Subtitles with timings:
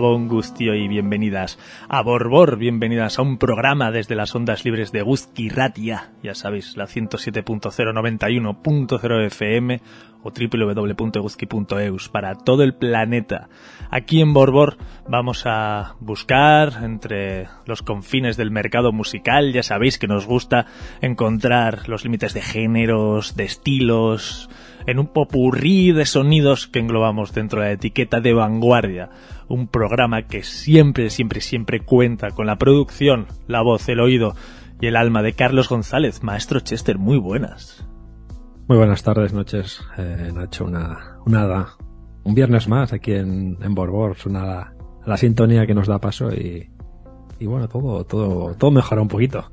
[0.00, 1.58] Gabón, Gustio y bienvenidas
[1.90, 5.04] a Borbor, bienvenidas a un programa desde las ondas libres de
[5.50, 9.82] Ratia, ya sabéis, la 107.091.0 FM
[10.22, 13.50] o www.guzki.eus para todo el planeta.
[13.90, 20.08] Aquí en Borbor vamos a buscar entre los confines del mercado musical, ya sabéis que
[20.08, 20.64] nos gusta
[21.02, 24.48] encontrar los límites de géneros, de estilos,
[24.86, 29.10] en un popurrí de sonidos que englobamos dentro de la etiqueta de vanguardia.
[29.48, 34.34] Un programa que siempre, siempre, siempre cuenta con la producción, la voz, el oído
[34.80, 36.98] y el alma de Carlos González, maestro Chester.
[36.98, 37.86] Muy buenas.
[38.68, 40.64] Muy buenas tardes, noches, eh, Nacho.
[40.64, 41.66] Una, una,
[42.22, 44.16] un viernes más aquí en, en Borbor.
[44.26, 44.72] Una,
[45.04, 46.70] la sintonía que nos da paso y,
[47.38, 49.50] y bueno, todo, todo, todo mejora un poquito.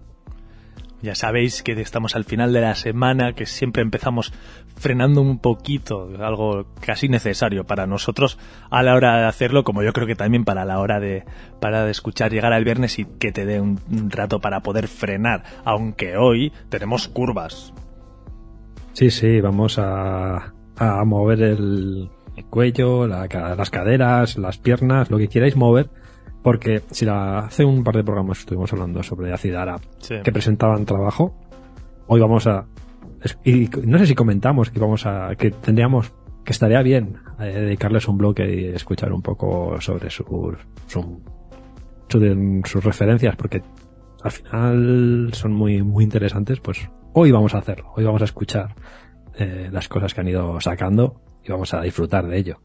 [1.01, 4.33] Ya sabéis que estamos al final de la semana, que siempre empezamos
[4.75, 8.39] frenando un poquito, algo casi necesario para nosotros
[8.71, 11.23] a la hora de hacerlo, como yo creo que también para la hora de,
[11.59, 13.79] para de escuchar llegar al viernes y que te dé un,
[14.09, 17.73] rato para poder frenar, aunque hoy tenemos curvas.
[18.93, 25.19] Sí, sí, vamos a, a mover el, el cuello, la, las caderas, las piernas, lo
[25.19, 25.89] que queráis mover
[26.47, 30.15] porque si la, hace un par de programas estuvimos hablando sobre Acidara Sí.
[30.23, 31.35] que presentaban trabajo,
[32.07, 32.65] hoy vamos a
[33.43, 36.13] y no sé si comentamos que vamos a que tendríamos
[36.45, 40.25] que estaría bien eh, dedicarles un bloque y escuchar un poco sobre sus
[40.85, 41.21] su-
[42.07, 43.61] su- de- sus referencias porque
[44.23, 48.73] al final son muy muy interesantes pues hoy vamos a hacerlo hoy vamos a escuchar
[49.37, 52.61] eh, las cosas que han ido sacando y vamos a disfrutar de ello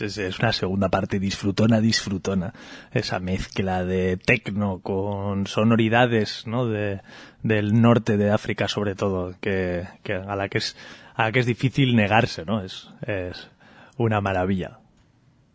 [0.00, 2.54] es una segunda parte disfrutona, disfrutona.
[2.92, 6.66] Esa mezcla de tecno con sonoridades, ¿no?
[6.66, 7.02] De,
[7.42, 10.76] del norte de África, sobre todo, que, que a la que es,
[11.14, 12.62] a la que es difícil negarse, ¿no?
[12.62, 13.50] Es, es
[13.98, 14.78] una maravilla.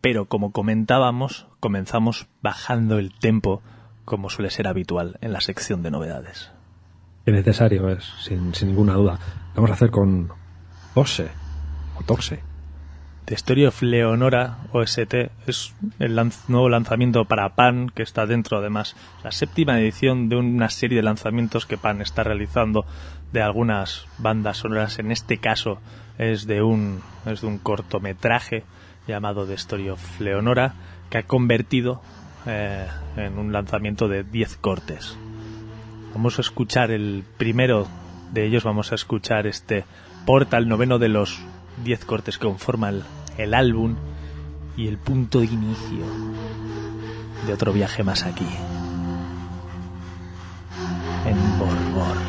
[0.02, 3.64] Pero como comentábamos, comenzamos bajando el tempo,
[4.06, 6.52] como suele ser habitual en la sección de novedades.
[7.26, 9.20] que necesario es, sin, sin ninguna duda.
[9.50, 10.30] Lo vamos a hacer con
[10.94, 11.28] Tose,
[12.00, 12.47] o Torse.
[13.28, 15.14] The Story of Leonora OST
[15.48, 16.16] es el
[16.48, 21.04] nuevo lanzamiento para PAN que está dentro además la séptima edición de una serie de
[21.04, 22.86] lanzamientos que PAN está realizando
[23.34, 25.00] de algunas bandas sonoras.
[25.00, 25.82] En este caso
[26.18, 28.64] es de un es de un cortometraje
[29.10, 30.76] llamado The Story of Leonora
[31.10, 32.02] que ha convertido
[32.46, 32.88] eh,
[33.18, 35.18] en un lanzamiento de 10 cortes.
[36.14, 37.90] Vamos a escuchar el primero
[38.32, 39.84] de ellos vamos a escuchar este
[40.26, 41.42] Portal noveno de los
[41.84, 43.04] 10 cortes conforman el,
[43.38, 43.96] el álbum
[44.76, 46.06] y el punto de inicio
[47.46, 48.48] de otro viaje más aquí
[51.26, 52.27] en Borbor.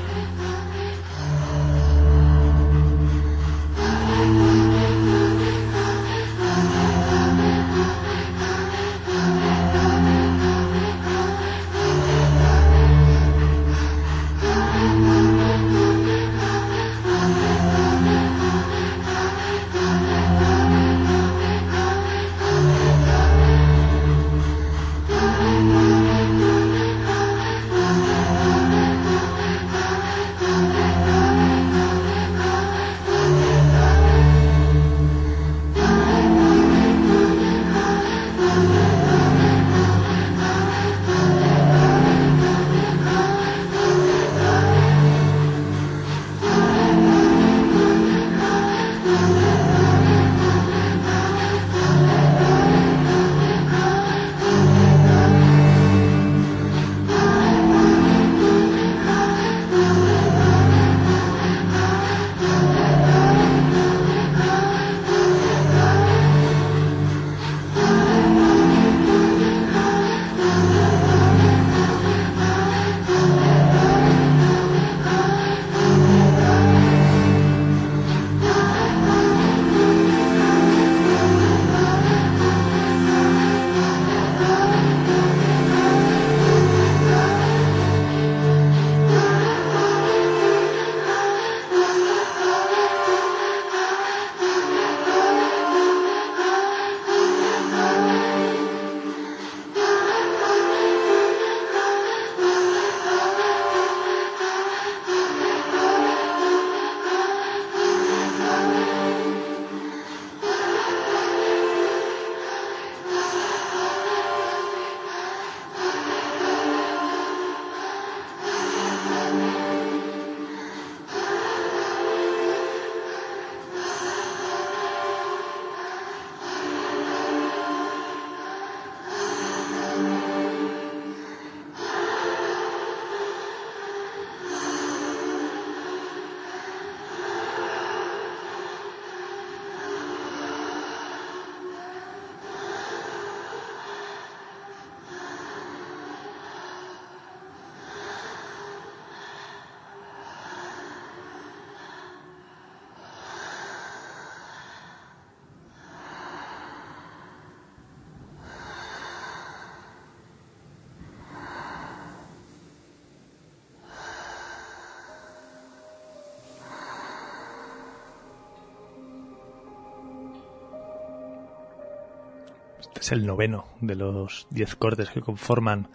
[172.98, 175.88] Es el noveno de los diez cortes que conforman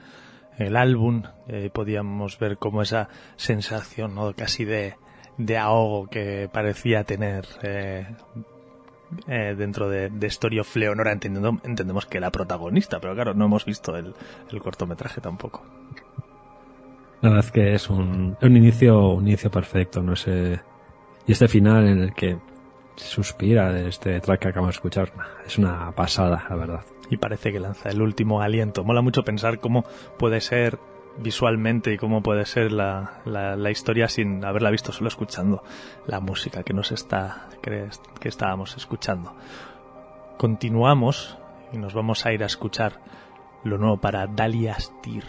[0.57, 1.23] el álbum.
[1.47, 4.33] Eh, podíamos ver como esa sensación ¿no?
[4.33, 4.95] casi de,
[5.37, 8.07] de ahogo que parecía tener eh,
[9.27, 13.65] eh, dentro de, de Story Leonora, entendiendo, entendemos que la protagonista, pero claro, no hemos
[13.65, 14.13] visto el,
[14.51, 15.63] el cortometraje tampoco.
[17.21, 20.13] La verdad es que es un, un inicio, un inicio perfecto, no.
[21.25, 22.37] Y este final en el que
[22.95, 25.11] suspira de este track que acabamos de escuchar,
[25.45, 26.81] es una pasada, la verdad.
[27.09, 28.83] Y parece que lanza el último aliento.
[28.83, 29.83] Mola mucho pensar cómo
[30.17, 30.79] puede ser
[31.17, 35.63] visualmente y cómo puede ser la, la, la, historia sin haberla visto, solo escuchando
[36.07, 37.87] la música que nos está, que,
[38.19, 39.35] que estábamos escuchando.
[40.37, 41.37] Continuamos
[41.71, 42.99] y nos vamos a ir a escuchar
[43.63, 45.25] lo nuevo para Dalia Steer.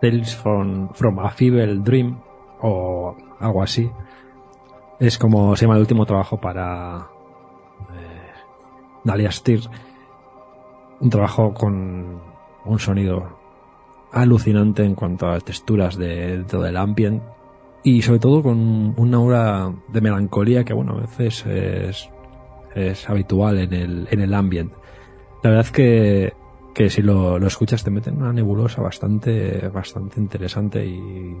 [0.00, 2.18] Tales from, from a Feeble Dream
[2.60, 3.90] o algo así.
[5.00, 7.08] Es como se llama el último trabajo para
[7.94, 8.32] eh,
[9.02, 9.30] Dalia.
[11.00, 12.20] Un trabajo con
[12.66, 13.38] un sonido
[14.12, 17.22] alucinante en cuanto a texturas de, todo el ambient
[17.82, 22.10] y sobre todo con una aura de melancolía que bueno a veces es,
[22.74, 24.72] es habitual en el, en el ambient.
[25.42, 26.34] La verdad es que,
[26.74, 31.36] que si lo, lo escuchas te mete en una nebulosa bastante, bastante interesante y,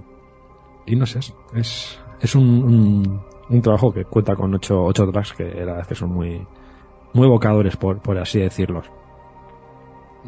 [0.86, 1.18] y no sé,
[1.54, 5.86] es, es un, un trabajo que cuenta con ocho, ocho tracks que la verdad es
[5.88, 6.46] que son muy,
[7.12, 8.90] muy evocadores por, por así decirlos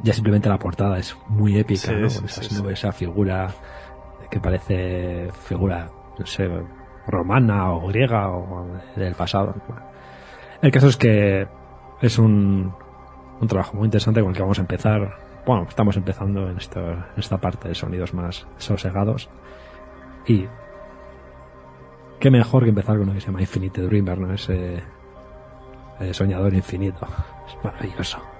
[0.03, 2.09] ya simplemente la portada es muy épica, Sí, ¿no?
[2.09, 2.63] sí, Con esa, sí, sí.
[2.71, 3.49] esa figura
[4.31, 6.49] que parece figura, no sé,
[7.07, 9.55] romana o griega o del pasado.
[10.63, 11.47] El caso es que
[12.01, 12.73] es un,
[13.41, 15.15] un trabajo muy interesante con el que vamos a empezar.
[15.45, 19.29] Bueno, estamos empezando en, esto, en esta parte de sonidos más sosegados.
[20.27, 20.47] Y
[22.23, 24.33] qué mejor que empezar con lo que se llama Infinite Dreamer, ¿no?
[24.33, 24.81] Ese,
[25.99, 27.05] ese soñador infinito.
[27.49, 28.32] Es maravilloso.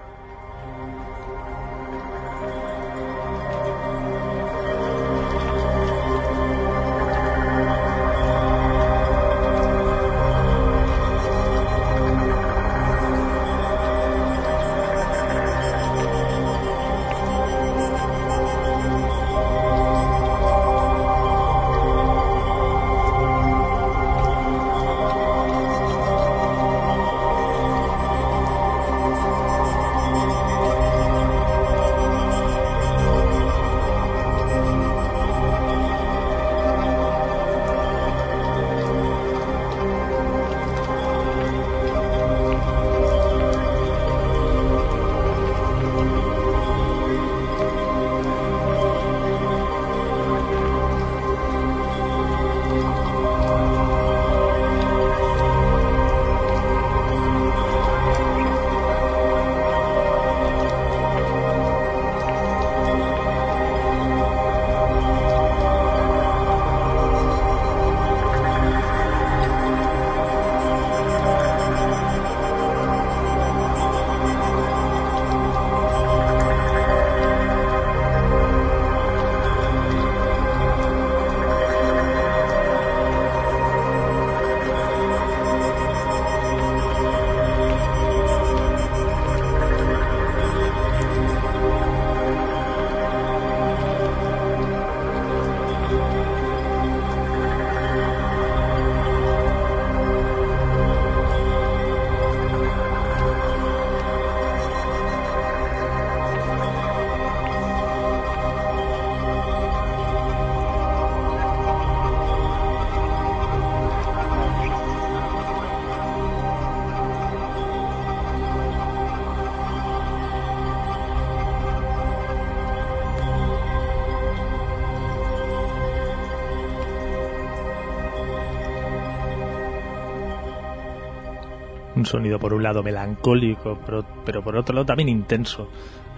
[132.13, 135.69] Sonido por un lado melancólico, pero, pero por otro lado también intenso,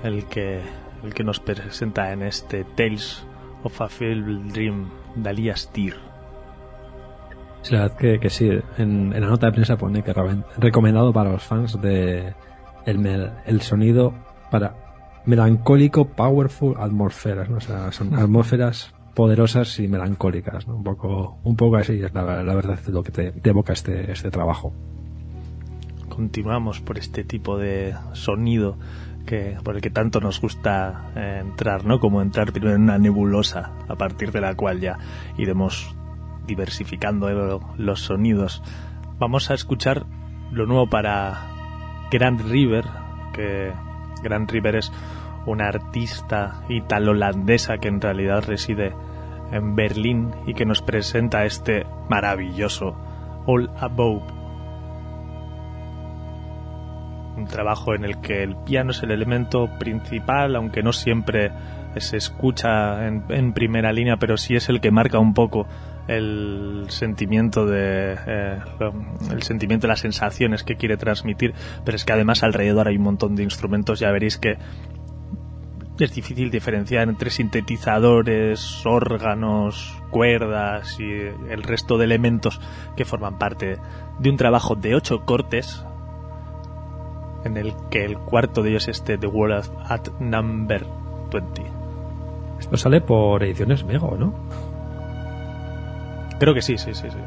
[0.04, 0.62] el que,
[1.04, 3.25] el que nos presenta en este Tales
[3.64, 5.72] of a Feeble Dream de Alias.
[7.62, 8.48] Sí, la verdad que, que sí,
[8.78, 12.34] en, en la nota de prensa pone que re- recomendado para los fans de
[12.86, 14.14] el, el sonido
[14.52, 14.75] para
[15.25, 17.58] melancólico, powerful atmósferas, ¿no?
[17.58, 20.75] O sea, son atmósferas poderosas y melancólicas, ¿no?
[20.75, 24.12] Un poco, un poco así es la, la verdad lo que te, te evoca este,
[24.12, 24.72] este trabajo.
[26.15, 28.77] Continuamos por este tipo de sonido
[29.25, 32.00] que por el que tanto nos gusta eh, entrar, ¿no?
[32.00, 34.98] Como entrar primero en una nebulosa, a partir de la cual ya
[35.38, 35.93] iremos
[36.48, 38.63] diversificando los sonidos.
[39.19, 40.05] Vamos a escuchar
[40.51, 42.86] lo nuevo para Grand River,
[43.34, 43.74] que
[44.24, 44.93] Grand River es
[45.45, 48.93] una artista italo-holandesa que en realidad reside
[49.51, 52.95] en Berlín y que nos presenta este maravilloso
[53.48, 54.35] All Above.
[57.38, 61.51] Un trabajo en el que el piano es el elemento principal, aunque no siempre
[61.98, 65.68] se escucha en, en primera línea, pero sí es el que marca un poco
[66.08, 68.60] el sentimiento de eh,
[69.32, 71.54] el sentimiento de las sensaciones que quiere transmitir.
[71.84, 74.58] Pero es que además alrededor hay un montón de instrumentos ya veréis que
[75.98, 81.10] es difícil diferenciar entre sintetizadores, órganos, cuerdas y
[81.50, 82.60] el resto de elementos
[82.98, 83.77] que forman parte
[84.20, 85.86] de un trabajo de ocho cortes
[87.46, 90.86] en el que el cuarto de ellos es este The World at Number
[91.32, 91.62] 20.
[92.60, 94.34] Esto sale por ediciones Mego, ¿no?
[96.40, 97.18] Creo que sí, sí, sí, sí.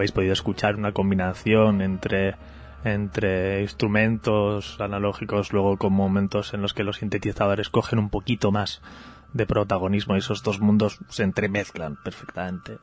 [0.00, 2.36] Habéis podido escuchar, una combinación entre,
[2.84, 8.80] entre instrumentos analógicos, luego con momentos en los que los sintetizadores cogen un poquito más
[9.32, 12.78] de protagonismo y esos dos mundos se entremezclan perfectamente.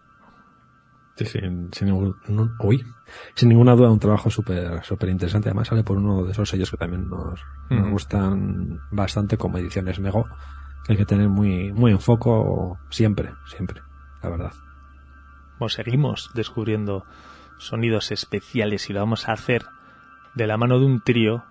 [1.16, 2.16] Sí, sin, sin, ningún,
[2.60, 2.86] uy,
[3.34, 5.50] sin ninguna duda un trabajo súper súper interesante.
[5.50, 10.00] Además sale por uno de esos sellos que también nos, nos gustan bastante como ediciones
[10.00, 10.28] Mego.
[10.86, 13.82] Que hay que tener muy, muy en foco siempre, siempre,
[14.22, 14.52] la verdad.
[15.60, 17.06] Bueno, seguimos descubriendo
[17.58, 19.65] sonidos especiales y lo vamos a hacer
[20.36, 21.43] de la mano de un trío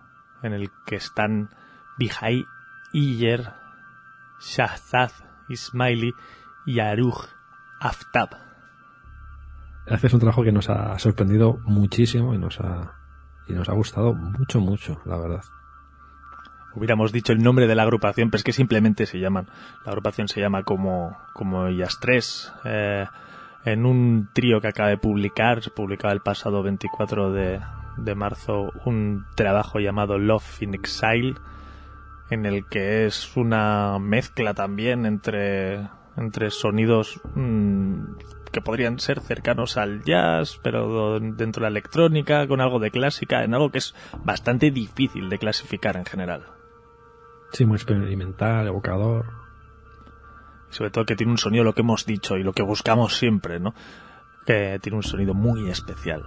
[0.43, 1.51] en el que están
[1.99, 2.47] Bihai
[2.93, 3.53] Iyer,
[4.41, 5.11] Shahzad
[5.49, 6.13] Ismaili
[6.67, 7.27] y Aruj
[7.81, 8.31] Aftab.
[9.87, 12.95] Este es un trabajo que nos ha sorprendido muchísimo y nos ha,
[13.49, 15.43] y nos ha gustado mucho, mucho, la verdad.
[16.75, 19.49] Hubiéramos dicho el nombre de la agrupación, pero es que simplemente se llaman.
[19.85, 22.53] La agrupación se llama como, como ellas tres.
[22.65, 23.07] Eh,
[23.67, 27.61] en un trío que acaba de publicar, se publicaba el pasado 24 de,
[27.97, 31.35] de marzo, un trabajo llamado Love in Exile,
[32.31, 38.05] en el que es una mezcla también entre, entre sonidos mm,
[38.53, 43.43] que podrían ser cercanos al jazz, pero dentro de la electrónica, con algo de clásica,
[43.43, 46.45] en algo que es bastante difícil de clasificar en general.
[47.51, 49.46] Sí, muy experimental, evocador.
[50.77, 53.59] Sobre todo que tiene un sonido, lo que hemos dicho y lo que buscamos siempre,
[53.59, 53.73] ¿no?
[54.45, 56.23] Que tiene un sonido muy especial.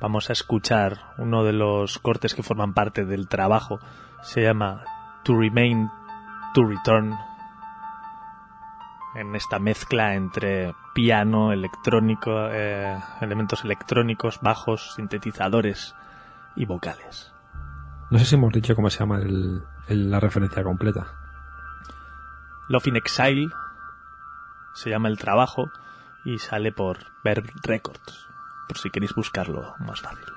[0.00, 3.78] Vamos a escuchar uno de los cortes que forman parte del trabajo.
[4.22, 4.82] Se llama
[5.22, 5.88] To Remain,
[6.54, 7.14] To Return.
[9.14, 15.94] En esta mezcla entre piano, electrónico, eh, elementos electrónicos, bajos, sintetizadores
[16.56, 17.32] y vocales.
[18.10, 19.20] No sé si hemos dicho cómo se llama
[19.86, 21.19] la referencia completa.
[22.70, 23.50] Love in Exile
[24.74, 25.72] se llama el trabajo
[26.24, 28.28] y sale por Verb Records,
[28.68, 30.32] por si queréis buscarlo más fácil.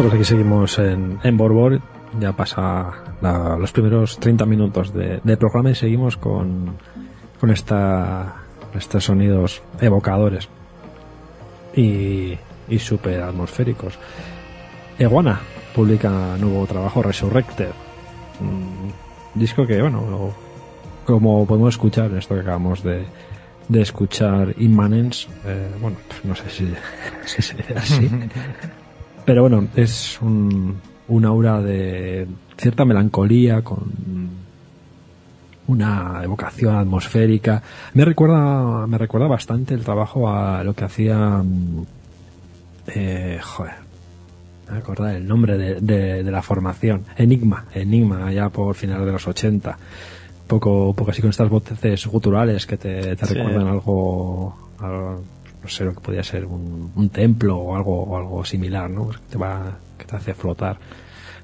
[0.00, 1.78] Bueno, pues aquí seguimos en, en Borbor.
[2.18, 6.74] Ya pasa la- los primeros 30 minutos de, del programa y seguimos con,
[7.38, 8.34] con esta,
[8.74, 10.48] estos sonidos evocadores
[11.76, 12.32] y,
[12.68, 13.98] y super atmosféricos.
[14.98, 15.38] Iguana
[15.74, 16.08] publica
[16.38, 17.68] nuevo trabajo, Resurrected.
[18.40, 18.94] Un
[19.34, 20.34] disco que, bueno, lo-
[21.04, 23.04] como podemos escuchar en esto que acabamos de,
[23.68, 26.72] de escuchar, Immanence, eh, bueno, pues no sé si,
[27.26, 28.08] si sería así.
[29.30, 30.74] Pero bueno, es un,
[31.06, 32.26] un aura de
[32.56, 33.78] cierta melancolía con
[35.68, 37.62] una evocación atmosférica.
[37.94, 41.84] Me recuerda, me recuerda bastante el trabajo a lo que hacía, mm,
[42.88, 43.74] eh, joder,
[44.68, 47.04] me acordar el nombre de, de- de la formación.
[47.16, 49.78] Enigma, Enigma, ya por finales de los 80.
[50.48, 53.34] Poco, poco así con estas voces guturales que te, te Sí.
[53.34, 55.22] recuerdan algo, algo,
[55.62, 59.04] no sé lo que podría ser un, un templo o algo, o algo similar, ¿no?
[59.06, 60.78] Pues que te va, que te hace flotar.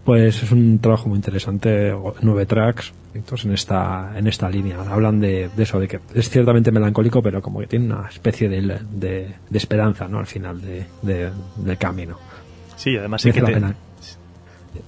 [0.05, 1.93] Pues es un trabajo muy interesante,
[2.23, 4.79] nueve tracks, entonces en esta, en esta línea.
[4.81, 8.49] Hablan de, de eso, de que es ciertamente melancólico, pero como que tiene una especie
[8.49, 10.19] de, de, de esperanza, ¿no?
[10.21, 12.19] Al final de, de- del camino.
[12.77, 13.75] Sí, además Merece que la te- pena.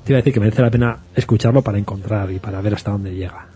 [0.05, 2.91] Te iba a decir que merece la pena escucharlo para encontrar y para ver hasta
[2.93, 3.47] dónde llega.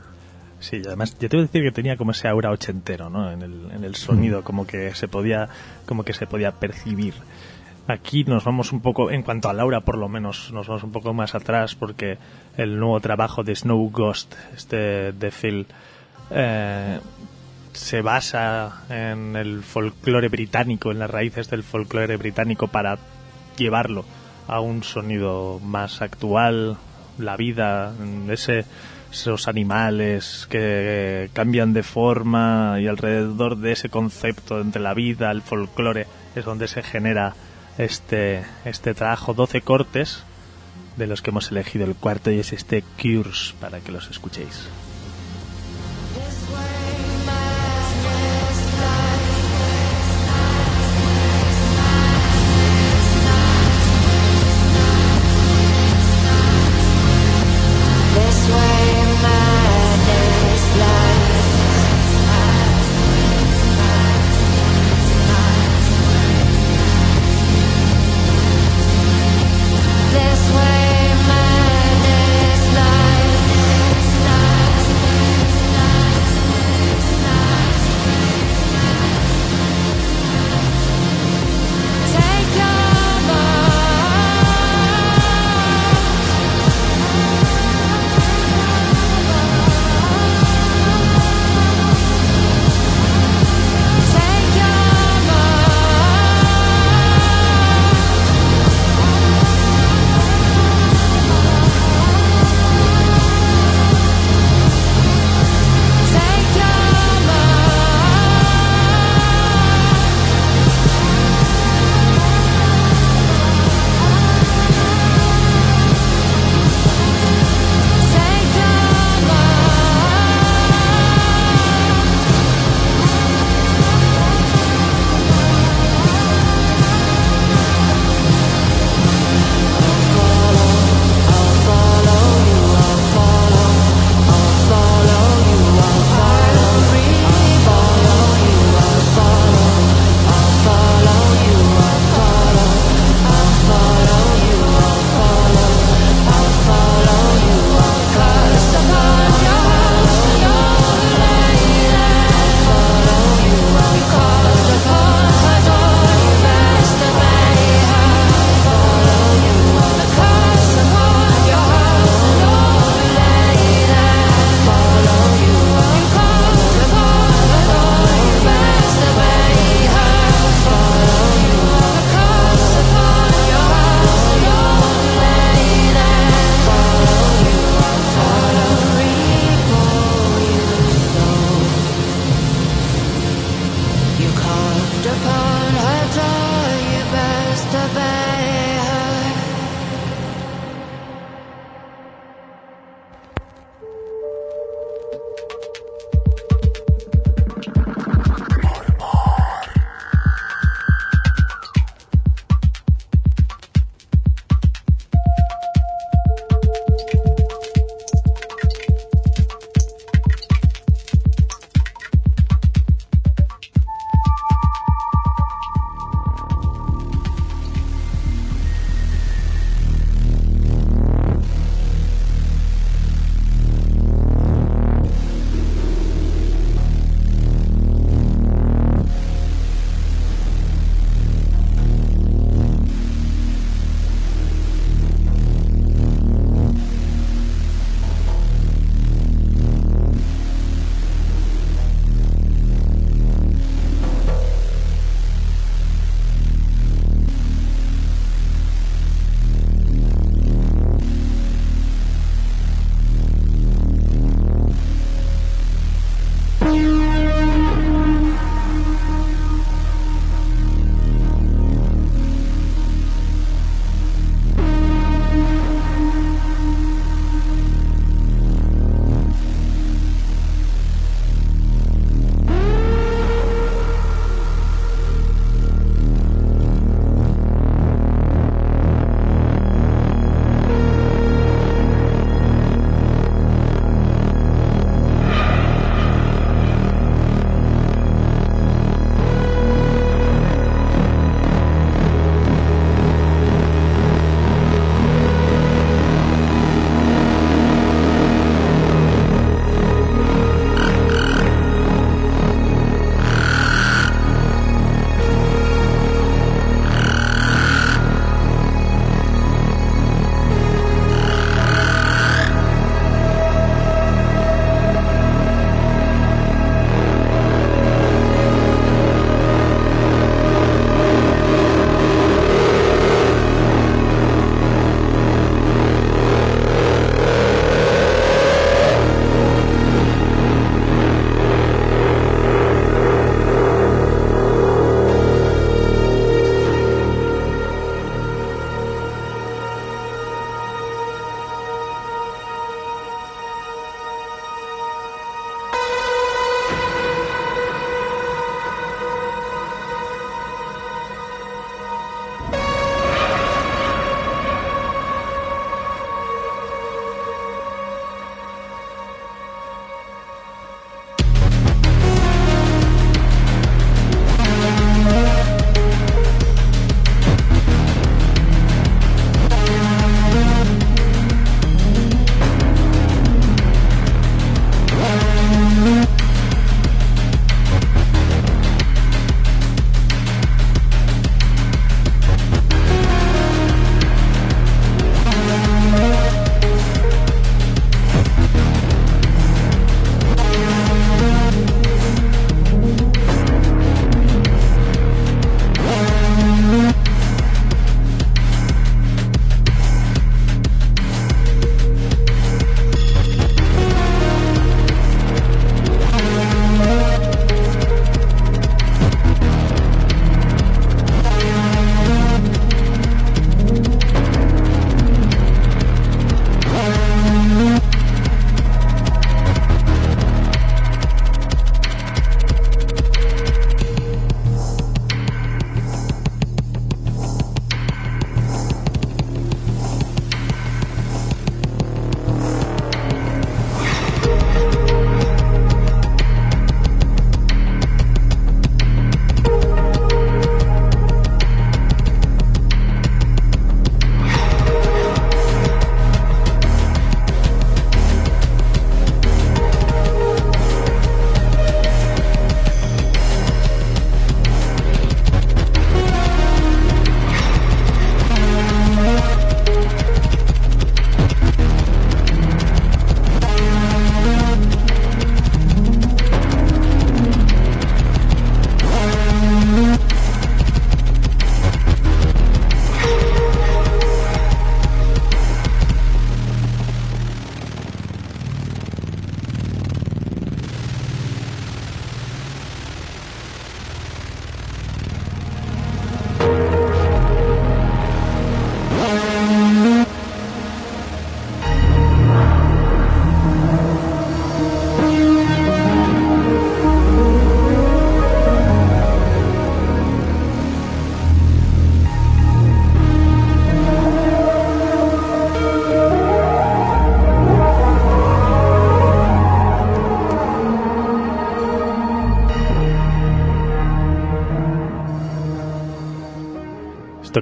[0.63, 3.31] Sí, y además yo te voy a decir que tenía como ese aura ochentero, ¿no?
[3.31, 5.49] En el, en el sonido, como que se podía,
[5.87, 7.15] como que se podía percibir.
[7.89, 10.93] Aquí nos vamos un poco, en cuanto a Laura por lo menos, nos vamos un
[10.93, 12.17] poco más atrás porque
[12.57, 15.67] el nuevo trabajo de Snow Ghost, este de Phil,
[16.31, 17.01] eh,
[17.73, 22.99] se basa en el folclore británico, en las raíces del folclore británico para
[23.57, 24.05] llevarlo
[24.47, 26.77] a un sonido más actual,
[27.19, 27.93] la vida,
[28.29, 28.65] ese,
[29.13, 35.43] esos animales que cambian de forma y alrededor de ese concepto entre la vida, el
[35.43, 37.35] folclore, es donde se genera
[37.79, 40.25] este, este trabajo, 12 cortes,
[40.97, 44.69] de los que hemos elegido el cuarto y es este Cures para que los escuchéis.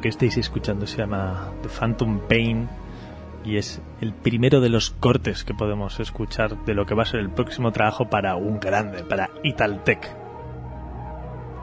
[0.00, 2.68] Que estáis escuchando se llama The Phantom Pain
[3.44, 7.06] y es el primero de los cortes que podemos escuchar de lo que va a
[7.06, 10.16] ser el próximo trabajo para un grande, para Italtec.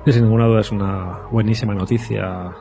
[0.06, 2.52] Sin ninguna duda es una buenísima noticia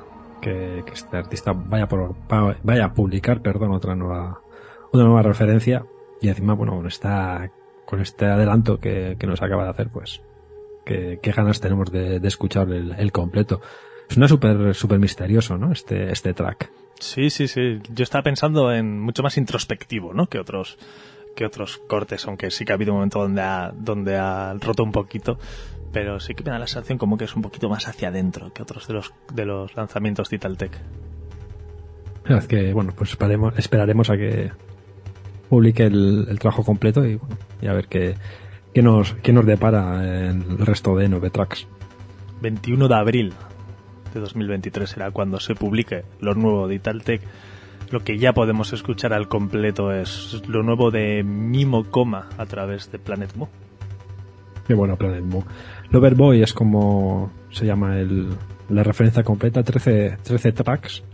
[0.41, 4.41] que, que este artista vaya, por, va- vaya a publicar perdón, otra nueva
[4.93, 5.85] una nueva referencia
[6.21, 7.51] y encima bueno esta
[7.85, 10.23] con este adelanto que, que nos acaba de hacer pues
[10.85, 13.61] qué ganas tenemos de, de escuchar el, el completo
[14.09, 17.81] suena súper súper misterioso no este este track Sí, sí, sí.
[17.95, 20.27] Yo estaba pensando en mucho más introspectivo, ¿no?
[20.29, 20.79] Que otros
[21.35, 24.83] que otros cortes, aunque sí que ha habido un momento donde ha, donde ha roto
[24.83, 25.39] un poquito,
[25.93, 28.55] pero sí que me da la sensación como que es un poquito más hacia adentro
[28.55, 30.79] que otros de los de los lanzamientos de Italtec.
[32.49, 34.51] Que bueno pues esperaremos esperaremos a que
[35.51, 38.15] publique el, el trabajo completo y bueno y a ver qué
[38.73, 41.69] qué nos qué nos depara en el resto de nueve tracks
[42.41, 43.35] 21 de abril
[44.17, 47.21] de 2023 será cuando se publique lo nuevo de Italtec.
[47.91, 52.91] Lo que ya podemos escuchar al completo es lo nuevo de Mimo Coma a través
[52.91, 53.49] de Planet Mo.
[54.67, 55.43] Qué bueno, Planet Mu.
[55.91, 58.29] Loverboy es como se llama el,
[58.69, 61.05] la referencia completa, 13, 13 tracks.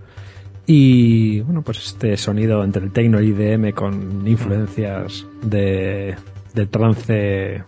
[0.67, 6.15] Y bueno, pues este sonido entre el techno y IDM con influencias de,
[6.55, 7.65] de trance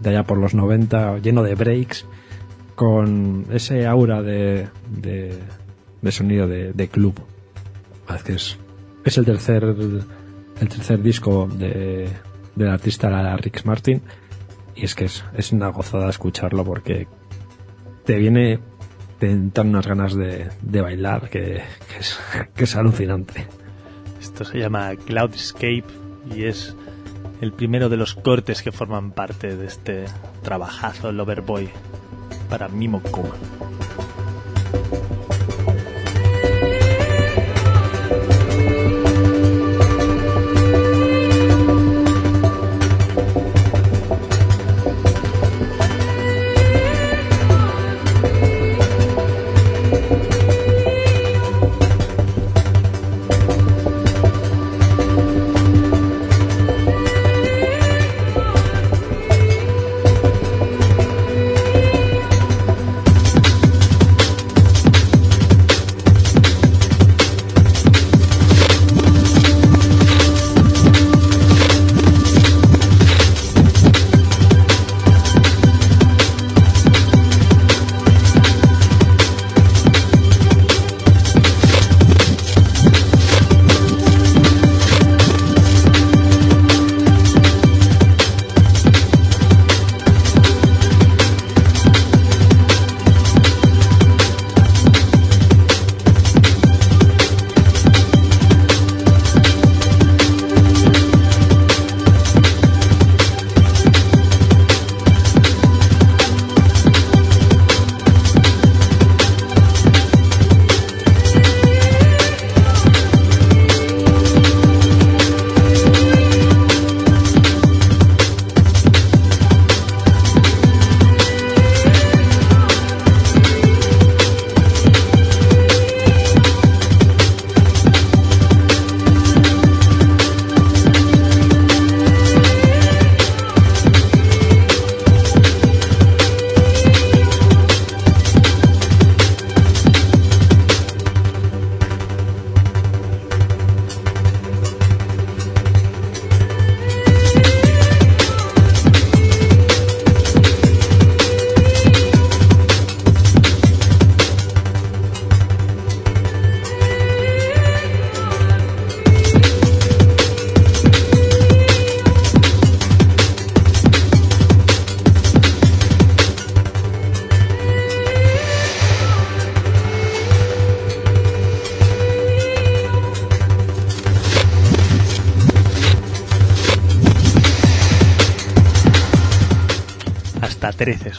[0.00, 2.04] de allá por los 90, lleno de breaks,
[2.76, 7.14] con ese aura de, de, sonido de, club.
[8.28, 8.58] Es
[9.04, 12.08] es, el tercer el tercer disco de,
[12.54, 14.02] del artista Rix Martin
[14.76, 17.08] y es que es, es una gozada escucharlo porque
[18.04, 18.60] te viene
[19.18, 21.62] te entran unas ganas de, de bailar que,
[21.98, 22.20] es,
[22.54, 23.46] que es alucinante.
[24.20, 25.86] Esto se llama Cloudscape
[26.34, 26.76] y es
[27.40, 30.04] el primero de los cortes que forman parte de este
[30.42, 31.70] trabajazo Loverboy
[32.48, 33.34] para Mimo Coma.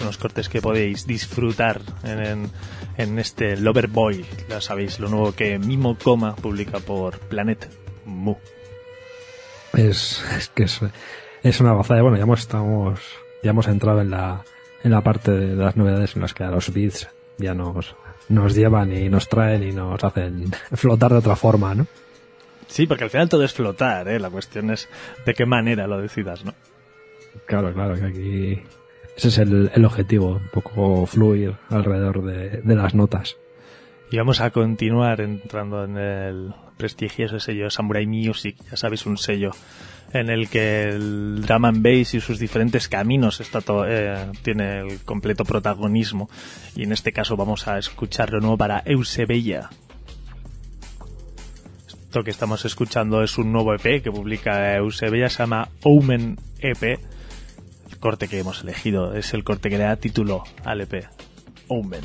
[0.08, 2.52] 13 son los cortes que podéis disfrutar en, en,
[2.98, 4.26] en este Loverboy.
[4.50, 7.70] Ya sabéis, lo nuevo que Mimo Coma publica por Planet
[8.06, 8.36] Mu.
[9.74, 10.80] Es, es que es,
[11.44, 12.02] es una gozada.
[12.02, 13.00] Bueno, ya hemos, estamos,
[13.44, 14.44] ya hemos entrado en la,
[14.84, 17.96] en la parte de las novedades en las que a los beats ya nos,
[18.30, 21.88] nos llevan y nos traen y nos hacen flotar de otra forma, ¿no?
[22.68, 24.20] Sí, porque al final todo es flotar, ¿eh?
[24.20, 24.90] La cuestión es
[25.26, 26.54] de qué manera lo decidas, ¿no?
[27.46, 28.64] Claro, claro, que aquí
[29.18, 33.36] ese es el, objetivo, un poco fluir alrededor de, las notas.
[34.12, 39.52] Y vamos a continuar entrando en el prestigioso sello Samurai Music, ya sabéis, un sello
[40.14, 44.82] en el que el drama and bass y sus diferentes caminos está to- eh, tiene
[44.82, 46.30] el completo protagonismo.
[46.76, 49.70] Y en este caso vamos a escuchar lo nuevo para Eusebella.
[51.88, 57.00] Esto que estamos escuchando es un nuevo EP que publica Eusebella, se llama Omen EP.
[58.00, 61.08] Corte que hemos elegido es el corte que le da título al EP.
[61.68, 62.04] Omen.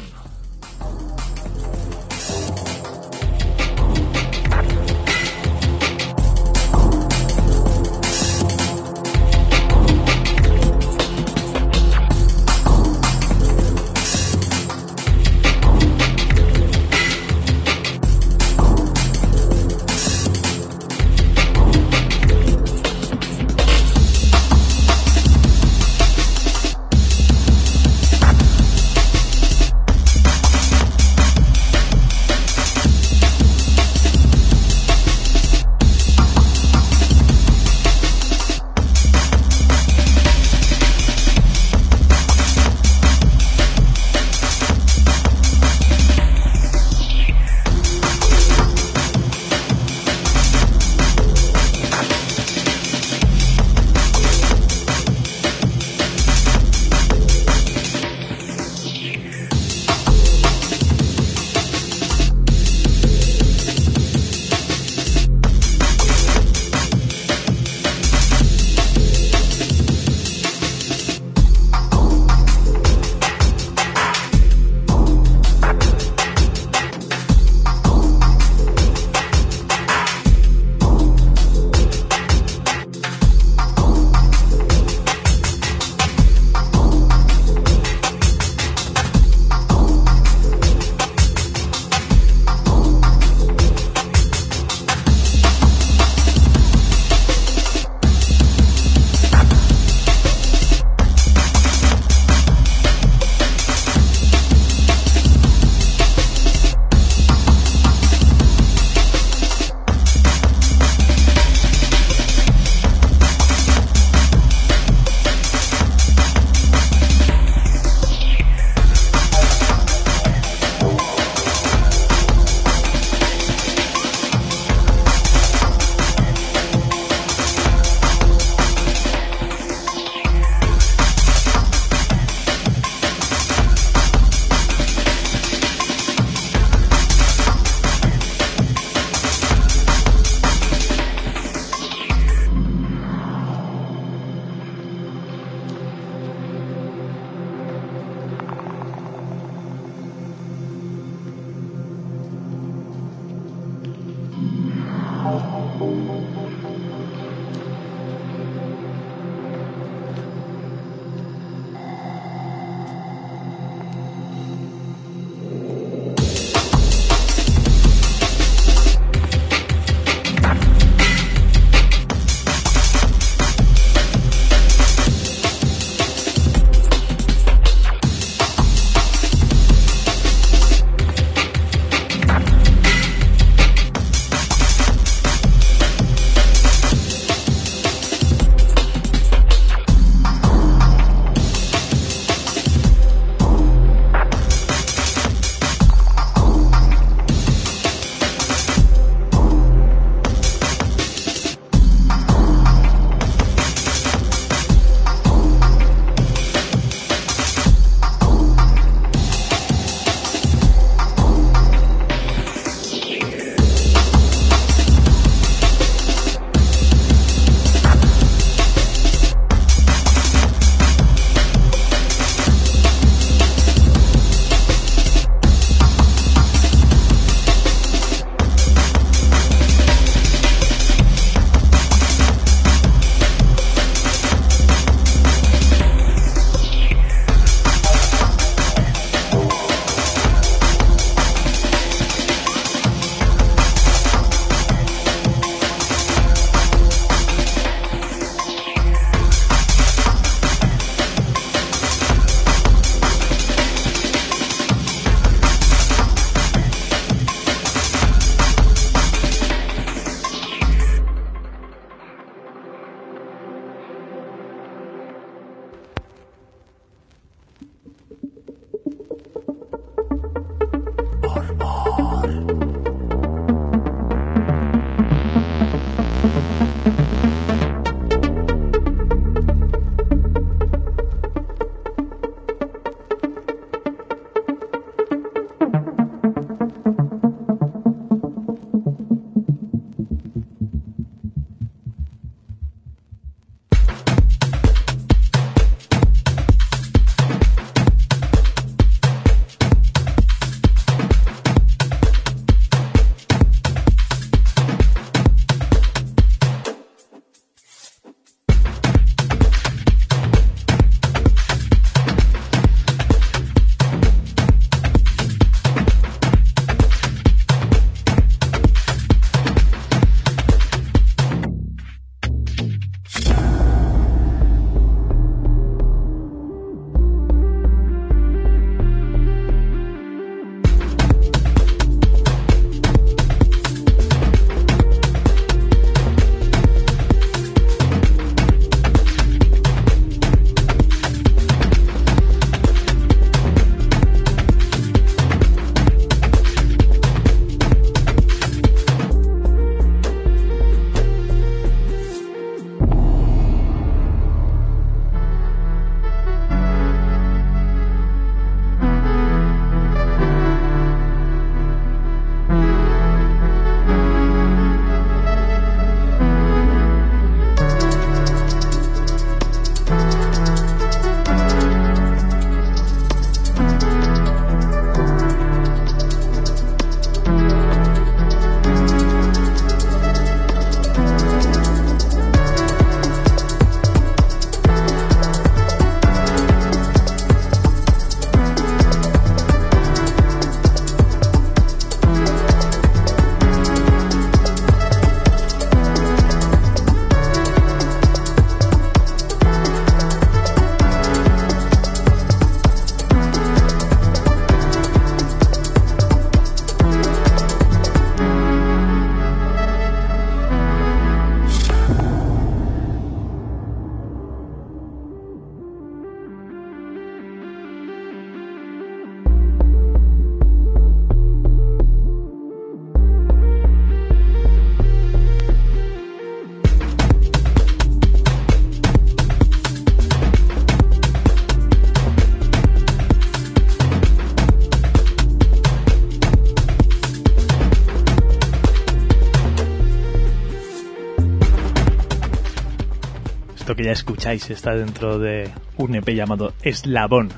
[443.82, 447.30] Que ya escucháis está dentro de un EP llamado Eslabón,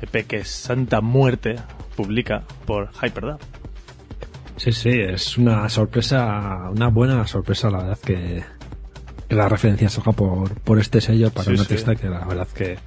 [0.00, 1.56] EP que Santa Muerte
[1.96, 3.40] publica por Hyperdub.
[4.56, 8.44] Sí, sí, es una sorpresa, una buena sorpresa, la verdad, que,
[9.28, 11.62] que la referencia salga por, por este sello para Sí, un sí.
[11.62, 12.78] artista que la verdad que,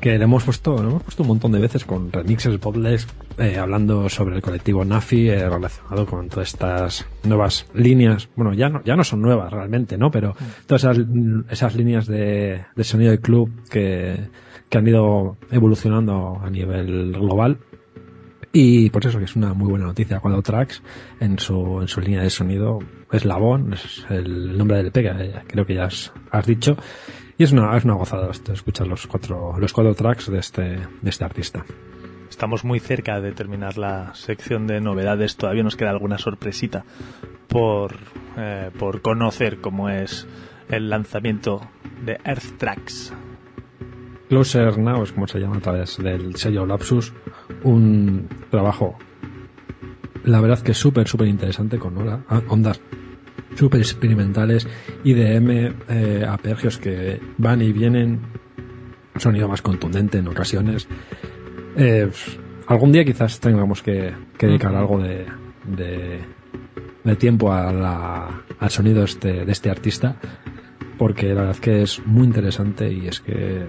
[0.00, 3.06] que le hemos puesto, lo hemos puesto un montón de veces con remixes, bootlegs,
[3.38, 8.68] eh, hablando sobre el colectivo Nafi, eh, relacionado con todas estas nuevas líneas, bueno, ya
[8.68, 10.10] no, ya no son nuevas realmente, ¿no?
[10.10, 10.34] Pero
[10.66, 10.98] todas esas,
[11.50, 14.28] esas líneas de, de sonido de club que,
[14.68, 17.58] que han ido evolucionando a nivel global
[18.52, 20.20] y por eso que es una muy buena noticia.
[20.20, 20.82] Cuando Tracks
[21.20, 22.78] en su, en su línea de sonido,
[23.12, 26.76] Eslabón, es el nombre del EP, que eh, creo que ya has, has dicho.
[27.38, 30.62] Y es una, es una gozada esto, escuchar los cuatro, los cuatro tracks de este,
[30.62, 31.64] de este artista.
[32.28, 35.36] Estamos muy cerca de terminar la sección de novedades.
[35.36, 36.84] Todavía nos queda alguna sorpresita
[37.46, 37.94] por,
[38.36, 40.26] eh, por conocer cómo es
[40.68, 41.60] el lanzamiento
[42.04, 43.12] de Earth Tracks.
[44.28, 47.14] Closer Now es como se llama a través del sello Lapsus,
[47.62, 48.98] un trabajo,
[50.24, 52.78] la verdad que súper, súper interesante con ola- ah, ondas
[53.54, 54.66] súper experimentales,
[55.04, 58.20] IDM, eh, apergios que van y vienen,
[59.16, 60.86] sonido más contundente en ocasiones.
[61.76, 62.08] Eh,
[62.66, 65.26] algún día quizás tengamos que, que dedicar algo de,
[65.66, 66.20] de,
[67.04, 70.16] de tiempo a la- al sonido este, de este artista,
[70.98, 73.66] porque la verdad que es muy interesante y es que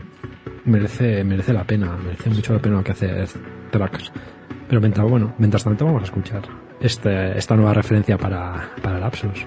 [0.66, 3.26] merece, merece la pena, merece mucho la pena lo que hace
[3.72, 4.12] Tracks.
[4.68, 6.42] Pero mientras, bueno, mientras tanto vamos a escuchar
[6.82, 9.46] este, esta nueva referencia para, para Lapsus.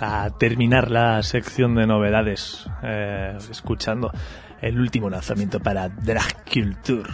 [0.00, 4.10] Vamos a terminar la sección de novedades eh, escuchando
[4.60, 7.10] el último lanzamiento para Drag Culture.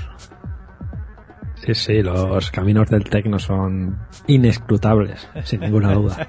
[1.56, 6.28] Sí, sí, los caminos del tecno son inescrutables, sin ninguna duda.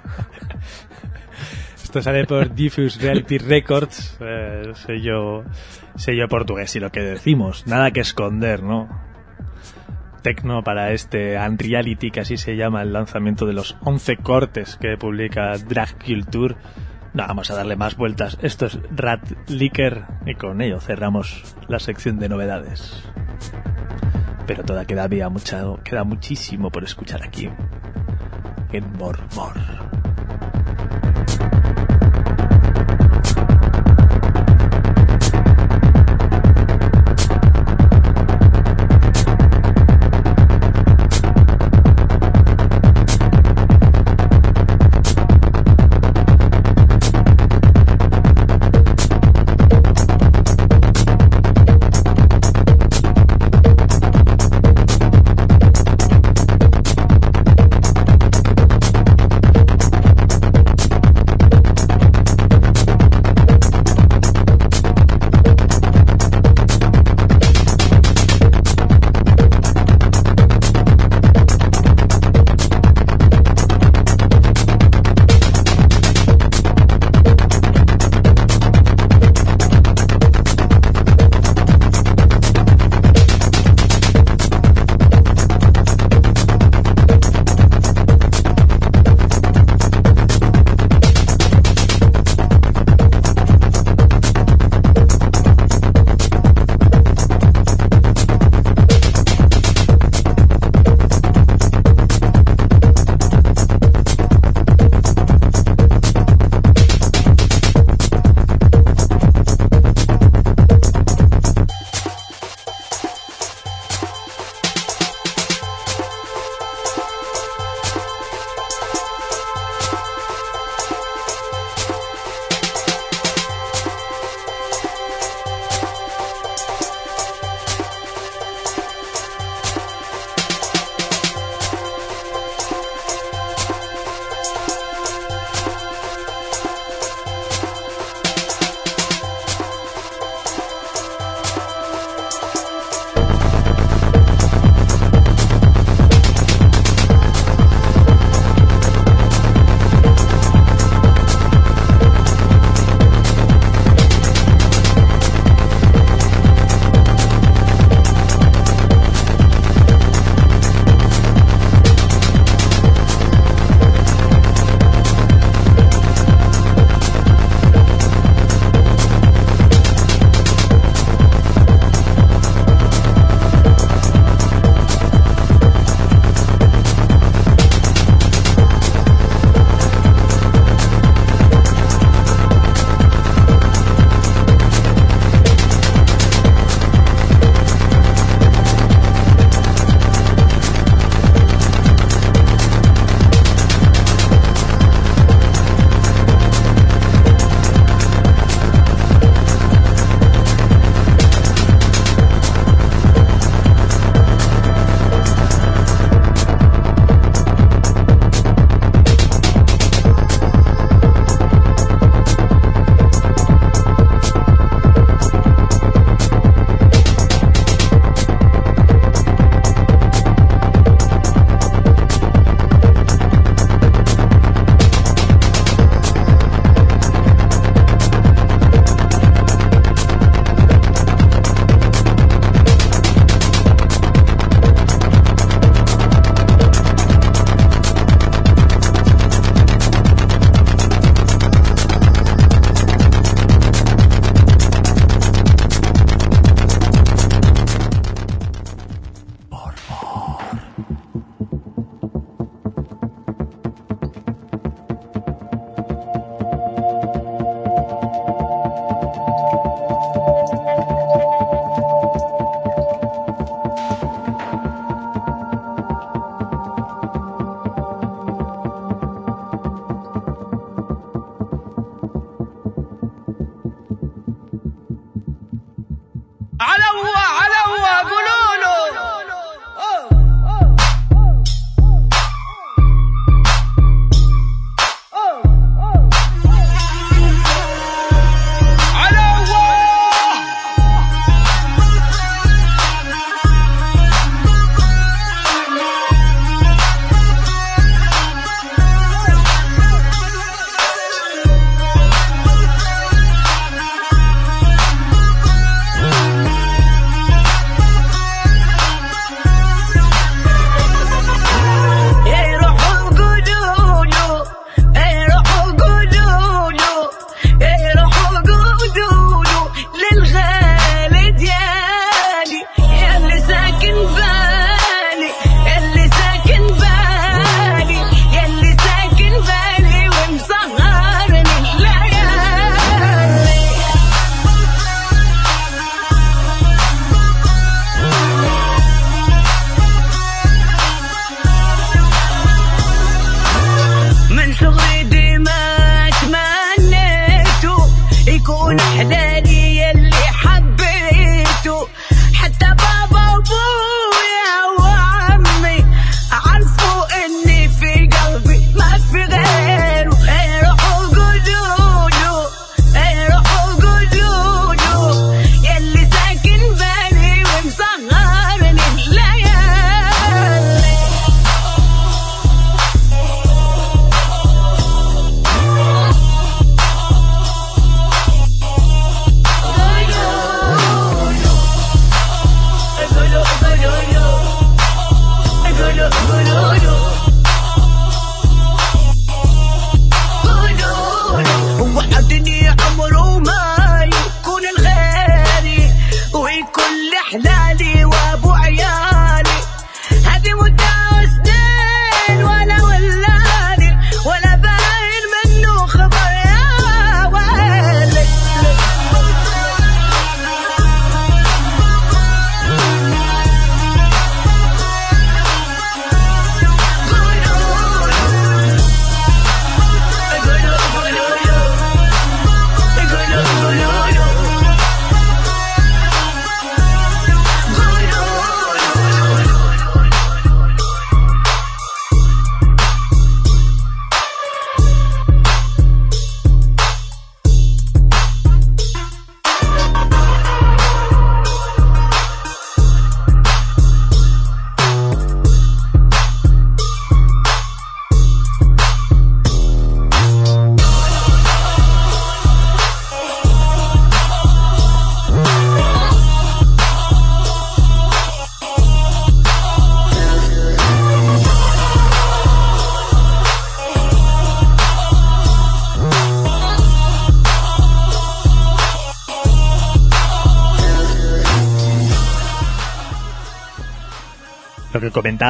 [1.82, 5.44] Esto sale por Diffuse Reality Records, eh, sello,
[5.96, 9.11] sello portugués, y lo que decimos, nada que esconder, ¿no?
[10.22, 14.98] Tecno para este Unreality, que así se llama el lanzamiento de los 11 cortes que
[14.98, 16.56] publica Drag Culture.
[17.14, 18.38] No, vamos a darle más vueltas.
[18.42, 23.04] Esto es Rat Licker y con ello cerramos la sección de novedades.
[24.48, 27.50] Pero todavía queda, mucha, queda muchísimo por escuchar aquí.
[28.72, 30.11] En More More.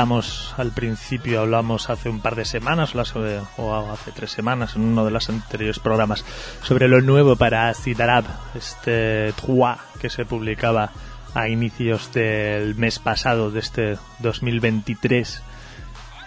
[0.01, 5.05] Comentábamos al principio, hablamos hace un par de semanas o hace tres semanas en uno
[5.05, 6.25] de los anteriores programas
[6.63, 8.25] sobre lo nuevo para Citarab,
[8.55, 10.89] este Trois que se publicaba
[11.35, 15.43] a inicios del mes pasado de este 2023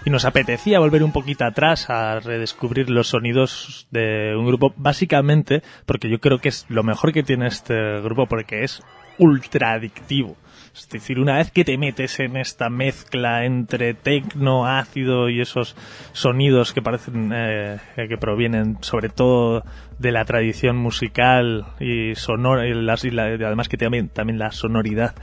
[0.05, 5.65] y nos apetecía volver un poquito atrás a redescubrir los sonidos de un grupo básicamente
[5.85, 8.83] porque yo creo que es lo mejor que tiene este grupo porque es
[9.19, 10.37] ultra adictivo
[10.75, 15.77] es decir, una vez que te metes en esta mezcla entre tecno, ácido y esos
[16.13, 19.63] sonidos que parecen eh, que provienen sobre todo
[20.01, 25.15] de la tradición musical y sonora, y, además que también, también la sonoridad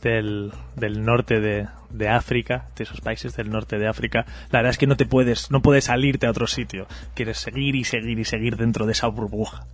[0.00, 4.70] del, del norte de, de, África, de esos países del norte de África, la verdad
[4.70, 6.86] es que no te puedes, no puedes salirte a otro sitio.
[7.14, 9.66] Quieres seguir y seguir y seguir dentro de esa burbuja.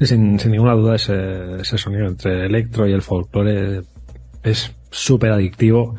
[0.00, 3.82] Sin, sin ninguna duda ese, ese sonido entre electro y el folclore
[4.46, 5.96] es súper adictivo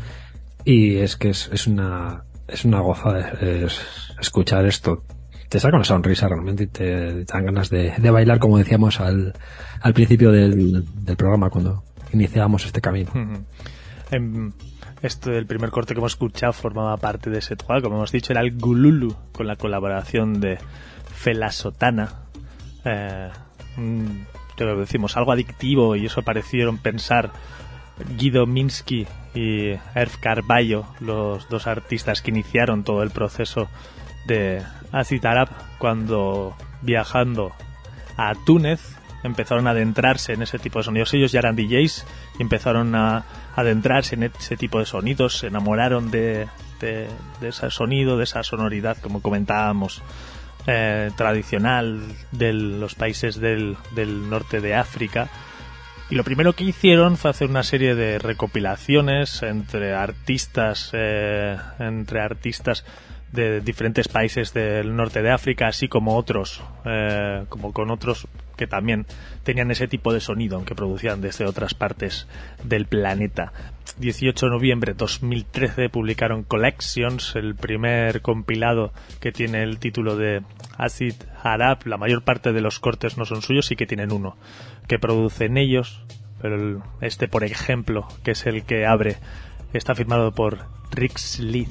[0.63, 3.19] y es que es, es una es una goza
[4.19, 5.03] escuchar esto.
[5.49, 9.33] Te saca una sonrisa realmente y te, dan ganas de, bailar, como decíamos al,
[9.81, 10.83] al principio del,
[11.17, 13.11] programa, cuando iniciábamos este camino.
[15.01, 18.41] Este, el primer corte que hemos escuchado formaba parte de ese como hemos dicho, era
[18.41, 20.57] el Gululu, con la colaboración de
[21.13, 22.23] Fela Sotana.
[22.83, 23.29] Eh,
[24.57, 27.31] decimos, algo adictivo y eso parecieron pensar
[28.17, 33.67] Guido Minsky y Erf Carballo, los dos artistas que iniciaron todo el proceso
[34.25, 34.61] de
[34.91, 37.53] Acid Arab, cuando viajando
[38.17, 41.13] a Túnez empezaron a adentrarse en ese tipo de sonidos.
[41.13, 42.05] Ellos ya eran DJs
[42.39, 43.25] y empezaron a
[43.55, 46.47] adentrarse en ese tipo de sonidos, se enamoraron de,
[47.41, 50.01] ese sonido, de esa sonoridad, como comentábamos,
[50.67, 52.01] eh, tradicional
[52.31, 53.77] de los países del
[54.29, 55.29] norte de África
[56.09, 62.21] y lo primero que hicieron fue hacer una serie de recopilaciones entre artistas, eh, entre
[62.21, 62.85] artistas
[63.31, 68.27] de diferentes países del norte de África, así como otros, eh, como con otros
[68.57, 69.05] que también
[69.43, 72.27] tenían ese tipo de sonido, aunque producían desde otras partes
[72.63, 73.53] del planeta.
[73.97, 80.43] 18 de noviembre de 2013 publicaron Collections, el primer compilado que tiene el título de
[80.77, 81.85] Acid Arab.
[81.85, 84.35] La mayor parte de los cortes no son suyos, sí que tienen uno
[84.87, 86.01] que producen ellos,
[86.41, 89.17] pero este, por ejemplo, que es el que abre,
[89.73, 91.67] está firmado por Rick Lee.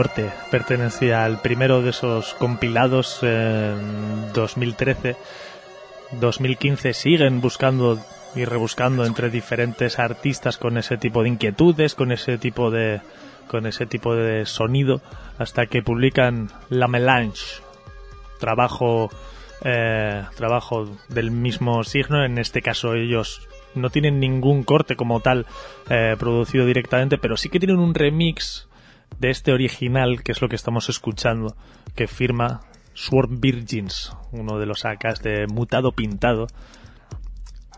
[0.00, 5.14] Corte pertenecía al primero de esos compilados en 2013.
[6.18, 7.98] 2015 siguen buscando
[8.34, 13.02] y rebuscando entre diferentes artistas con ese tipo de inquietudes, con ese tipo de
[13.46, 15.02] con ese tipo de sonido,
[15.36, 17.60] hasta que publican La Melange,
[18.38, 19.10] trabajo
[19.62, 22.24] eh, trabajo del mismo signo.
[22.24, 25.44] En este caso ellos no tienen ningún corte como tal
[25.90, 28.69] eh, producido directamente, pero sí que tienen un remix
[29.18, 31.56] de este original, que es lo que estamos escuchando,
[31.94, 32.60] que firma
[32.94, 36.46] Sword Virgins, uno de los AKs de Mutado Pintado,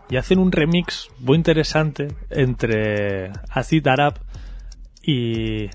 [0.09, 4.19] y hacen un remix muy interesante entre Acid Arab
[5.01, 5.69] y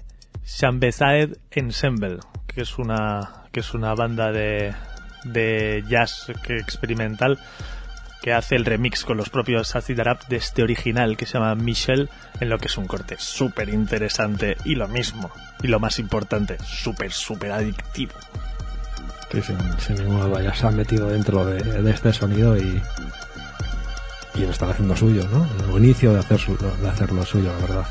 [0.44, 4.74] Shambezaed Ensemble, que es una, que es una banda de,
[5.24, 7.38] de jazz experimental
[8.32, 12.08] hace el remix con los propios Acid Arab de este original que se llama Michelle,
[12.40, 15.30] en lo que es un corte súper interesante y lo mismo,
[15.62, 18.12] y lo más importante, súper, súper adictivo.
[19.32, 22.80] Sí, sin, ninguna duda, ya se han metido dentro de, este sonido y,
[24.34, 25.76] y lo están haciendo suyo, ¿no?
[25.76, 27.86] El inicio de hacer, de hacer lo suyo, la verdad.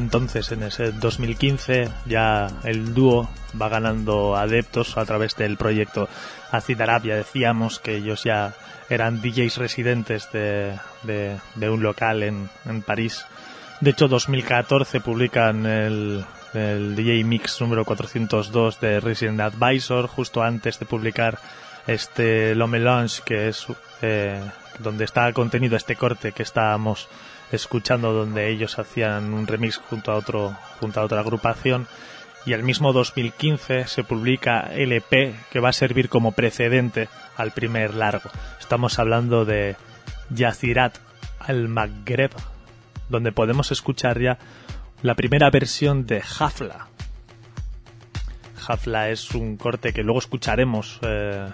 [0.00, 6.08] Entonces, en ese 2015, ya el dúo va ganando adeptos a través del proyecto
[6.50, 7.14] Acid Arabia.
[7.14, 8.54] Decíamos que ellos ya
[8.88, 13.24] eran DJs residentes de, un local en, en París.
[13.80, 16.24] De hecho, 2014 publican el,
[16.54, 21.38] el DJ Mix número 402 de Resident Advisor, justo antes de publicar
[21.86, 23.66] este Lo Melange, que es
[24.02, 24.40] eh,
[24.78, 27.08] donde está contenido este corte que estábamos
[27.52, 31.86] escuchando, donde ellos hacían un remix junto a otro, junto a otra agrupación.
[32.46, 37.94] Y el mismo 2015 se publica LP que va a servir como precedente al primer
[37.94, 38.30] largo.
[38.58, 39.76] Estamos hablando de
[40.30, 40.96] Yazirat
[41.38, 42.30] al Maghreb,
[43.08, 44.38] donde podemos escuchar ya
[45.02, 46.88] la primera versión de Hafla.
[48.66, 51.48] Hafla es un corte que luego escucharemos, eh,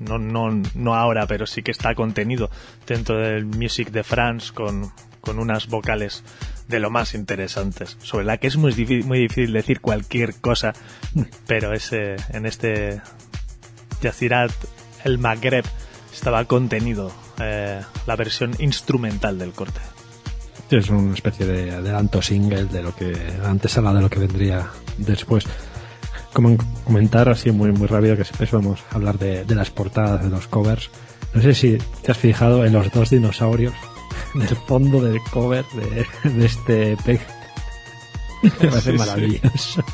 [0.00, 2.50] no, no, no ahora, pero sí que está contenido
[2.86, 4.90] dentro del Music de France con,
[5.20, 6.22] con unas vocales
[6.68, 8.72] de lo más interesantes, sobre la que es muy,
[9.04, 10.72] muy difícil decir cualquier cosa,
[11.46, 13.00] pero ese, en este
[14.02, 14.52] Yazirat
[15.04, 15.64] el Maghreb
[16.12, 19.80] estaba contenido eh, la versión instrumental del corte.
[20.70, 24.66] Es una especie de adelanto single de lo que antes era de lo que vendría
[24.98, 25.44] después.
[26.34, 30.22] Como en- comentar así muy muy rápido que siempre vamos a hablar de las portadas
[30.22, 30.90] de los covers.
[31.32, 33.72] No sé si te has fijado en los dos dinosaurios
[34.34, 37.20] del fondo del cover de, de este EP.
[38.42, 38.98] Me parece Sí, sí.
[38.98, 39.84] maravilloso.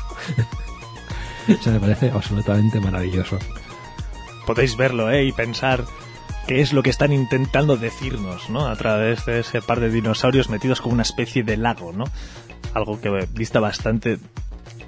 [1.47, 3.37] O sea, me parece absolutamente maravilloso.
[4.45, 5.25] podéis verlo ¿eh?
[5.25, 5.85] y pensar
[6.47, 8.67] qué es lo que están intentando decirnos, ¿no?
[8.67, 12.03] A través de ese par de dinosaurios metidos como una especie de lago, ¿no?
[12.73, 14.19] Algo que dista bastante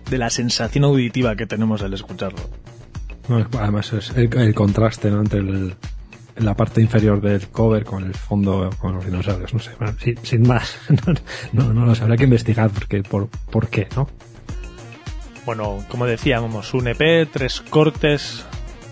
[0.10, 2.40] de la sensación auditiva que tenemos al escucharlo.
[3.28, 5.19] No, Además es el, el contraste ¿no?
[5.22, 5.76] entre el-
[6.39, 9.53] la parte inferior del cover con el fondo con los dinosaurios.
[9.53, 9.72] No sé,
[10.23, 10.77] sin, más.
[11.53, 14.07] No, no, no lo habrá que investigar porque, por, por qué, ¿no?
[15.45, 18.45] Bueno, como decíamos, un EP, tres cortes,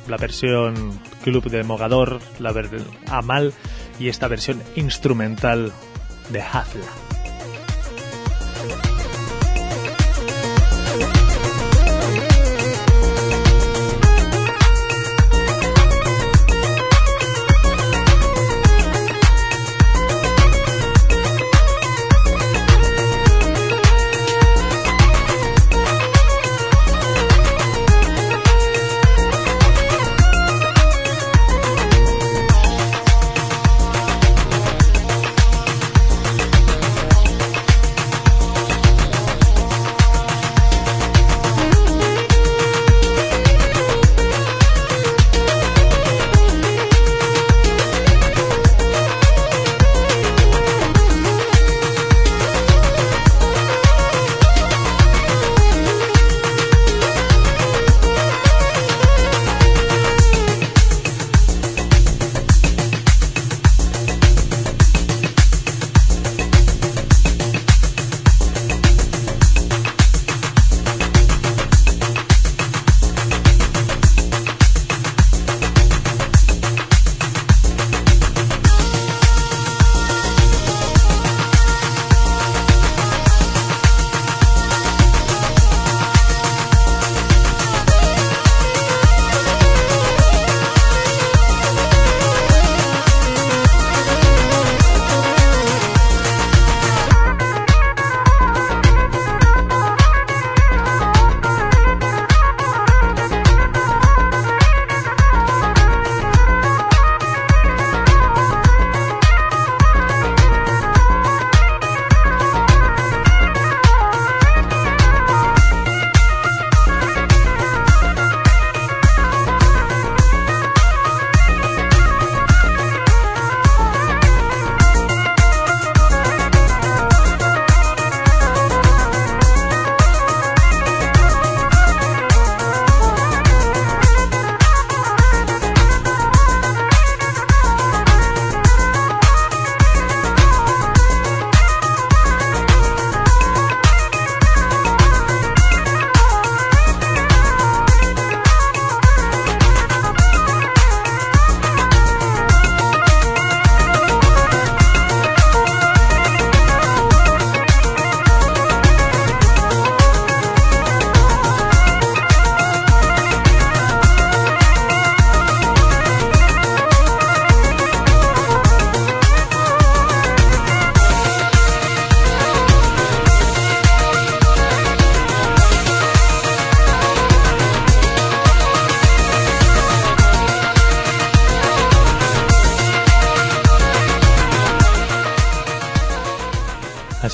[0.07, 0.73] la versión
[1.23, 2.69] Club de Mogador, la ver
[3.09, 3.53] Amal
[3.99, 5.73] y esta versión instrumental
[6.31, 7.05] de Hafla.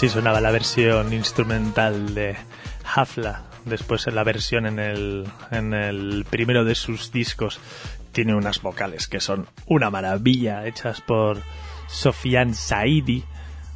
[0.02, 2.36] Así sonaba la versión instrumental de
[2.96, 3.44] Hafla.
[3.66, 7.60] Después en la versión en el, en el primero de sus discos
[8.12, 11.38] tiene unas vocales que son una maravilla, hechas por
[11.88, 13.24] Sofian Saidi.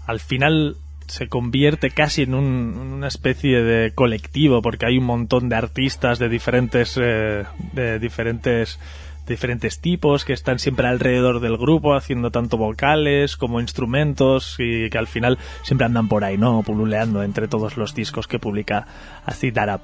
[0.08, 5.48] Al final se convierte casi en, un- una especie de colectivo porque hay un montón
[5.48, 7.44] de artistas de diferentes eh,
[7.74, 8.80] de diferentes
[9.28, 14.98] diferentes tipos que están siempre alrededor del grupo haciendo tanto vocales como instrumentos y que
[14.98, 16.62] al final siempre andan por ahí, ¿no?
[16.64, 18.88] Pululeando entre todos los discos que publica
[19.26, 19.82] Acid Arab.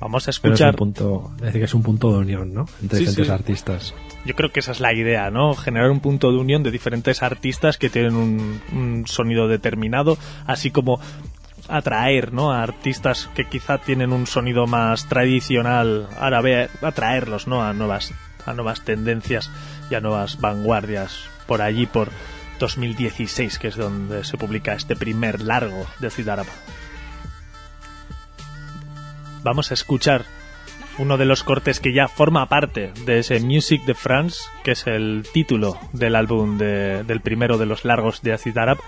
[0.00, 2.52] Vamos a Pero es, escuchar un punto, es decir, que es un punto de unión,
[2.52, 2.66] ¿no?
[2.80, 3.32] Entre Sí, diferentes sí.
[3.32, 3.94] artistas.
[4.24, 5.54] yo creo que esa es la idea, ¿no?
[5.54, 10.72] Generar un punto de unión de diferentes artistas que tienen un, un sonido determinado, así
[10.72, 10.98] como
[11.68, 12.50] atraer, ¿no?
[12.52, 17.62] A artistas que quizá tienen un sonido más tradicional árabe, atraerlos, ¿no?
[17.62, 18.12] A nuevas,
[18.46, 19.50] a nuevas tendencias
[19.90, 22.10] y a nuevas vanguardias por allí, por
[22.58, 26.50] 2016, que es donde se publica este primer largo de Ciudad Árabe.
[29.42, 30.24] Vamos a escuchar
[30.98, 34.86] uno de los cortes que ya forma parte de ese Music de France, que es
[34.86, 38.78] el título del álbum de- del primero de los largos de Acid Arab.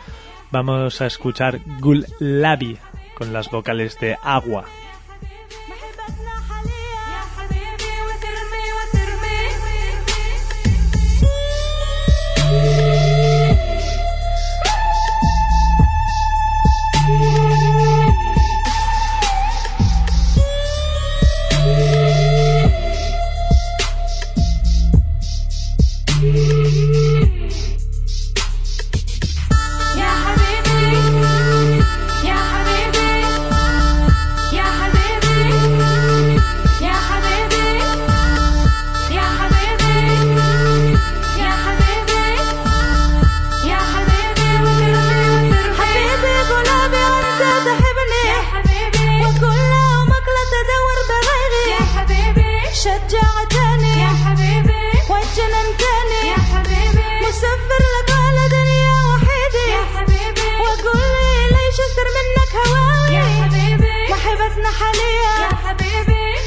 [0.52, 2.78] Vamos a escuchar Gul Labi
[3.16, 4.64] con las vocales de Agua.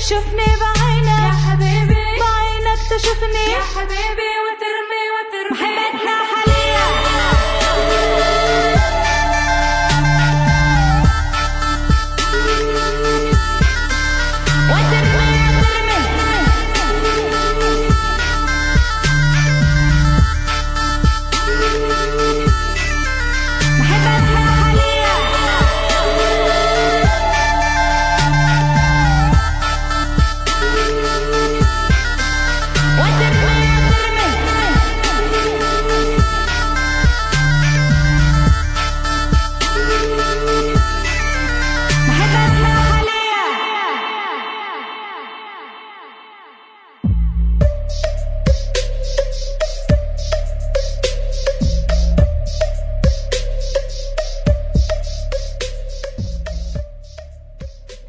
[0.10, 1.20] شوفني بعينك.
[1.28, 2.06] يا حبيبي.
[2.20, 3.46] بعينك تشوفني.
[3.52, 5.04] يا حبيبي وترمي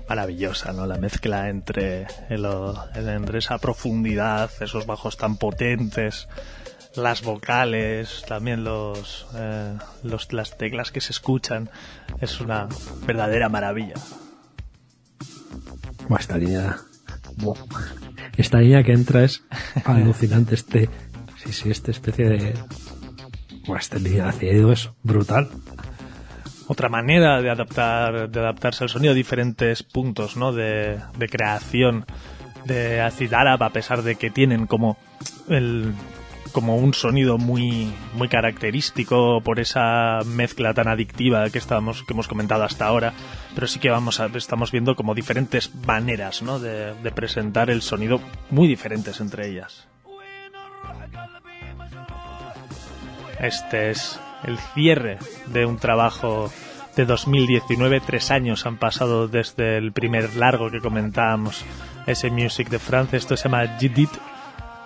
[0.09, 0.86] Maravillosa, ¿no?
[0.86, 2.47] La mezcla entre, el-
[2.94, 6.28] el- entre esa profundidad, esos bajos tan potentes,
[6.97, 11.70] las vocales, también los, eh, los las teclas que se escuchan.
[12.20, 12.68] Es una
[13.06, 13.94] verdadera maravilla.
[16.18, 16.78] Esta línea.
[18.36, 19.43] Esta línea que entra es
[19.85, 20.55] alucinante.
[20.55, 20.89] Este.
[21.44, 22.55] Sí, sí, esta especie de.
[23.78, 25.48] Esta línea de es brutal.
[26.69, 31.01] Otra manera de adaptar de adaptarse al sonido diferentes puntos no de,
[31.31, 32.05] creación
[32.65, 34.99] de acid árabe a pesar de que tienen como
[35.49, 35.95] el
[36.53, 41.61] como un sonido muy muy característico por esa mezcla tan adictiva que
[42.11, 43.12] hemos comentado hasta ahora
[43.55, 43.90] pero sí que
[44.35, 48.20] estamos viendo como diferentes maneras de presentar el sonido
[48.51, 49.89] muy diferentes entre ellas.
[53.40, 56.51] Este es el cierre de un trabajo
[56.95, 58.01] de 2019.
[58.01, 61.64] Tres años han pasado desde el primer largo que comentábamos,
[62.05, 63.18] ese Music de France.
[63.18, 64.11] Esto se llama Jidit,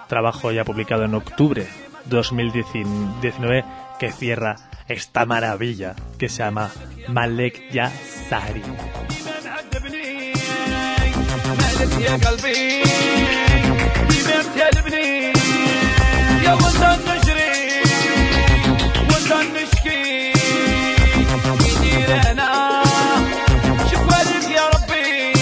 [0.08, 1.68] trabajo ya publicado en octubre
[2.06, 3.66] de 2019
[4.00, 4.56] que cierra
[4.88, 6.70] esta maravilla que se llama
[7.08, 8.64] Malek Ya Sari.
[9.58, 10.34] عذبني
[11.48, 12.82] مالك يا قلبي
[14.10, 15.34] كبرت يا لبني
[16.44, 17.21] يا وطن
[19.33, 20.33] وطن نشكي
[21.67, 22.83] يدير أنا
[23.91, 25.33] شكوالك يا ربي.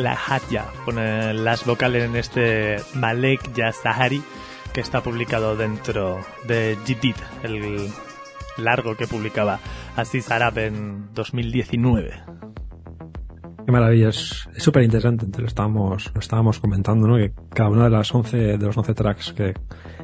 [0.00, 4.22] La Hatya pone las vocales en este Malek Ya Sahari
[4.72, 7.88] que está publicado dentro de Jidid, el
[8.56, 9.58] largo que publicaba
[9.96, 12.12] Aziz Arab en 2019.
[13.66, 15.26] Qué maravilla, es súper interesante.
[15.40, 17.16] Lo estábamos, estábamos comentando, ¿no?
[17.16, 19.54] Que cada una de las 11, de los 11 tracks que,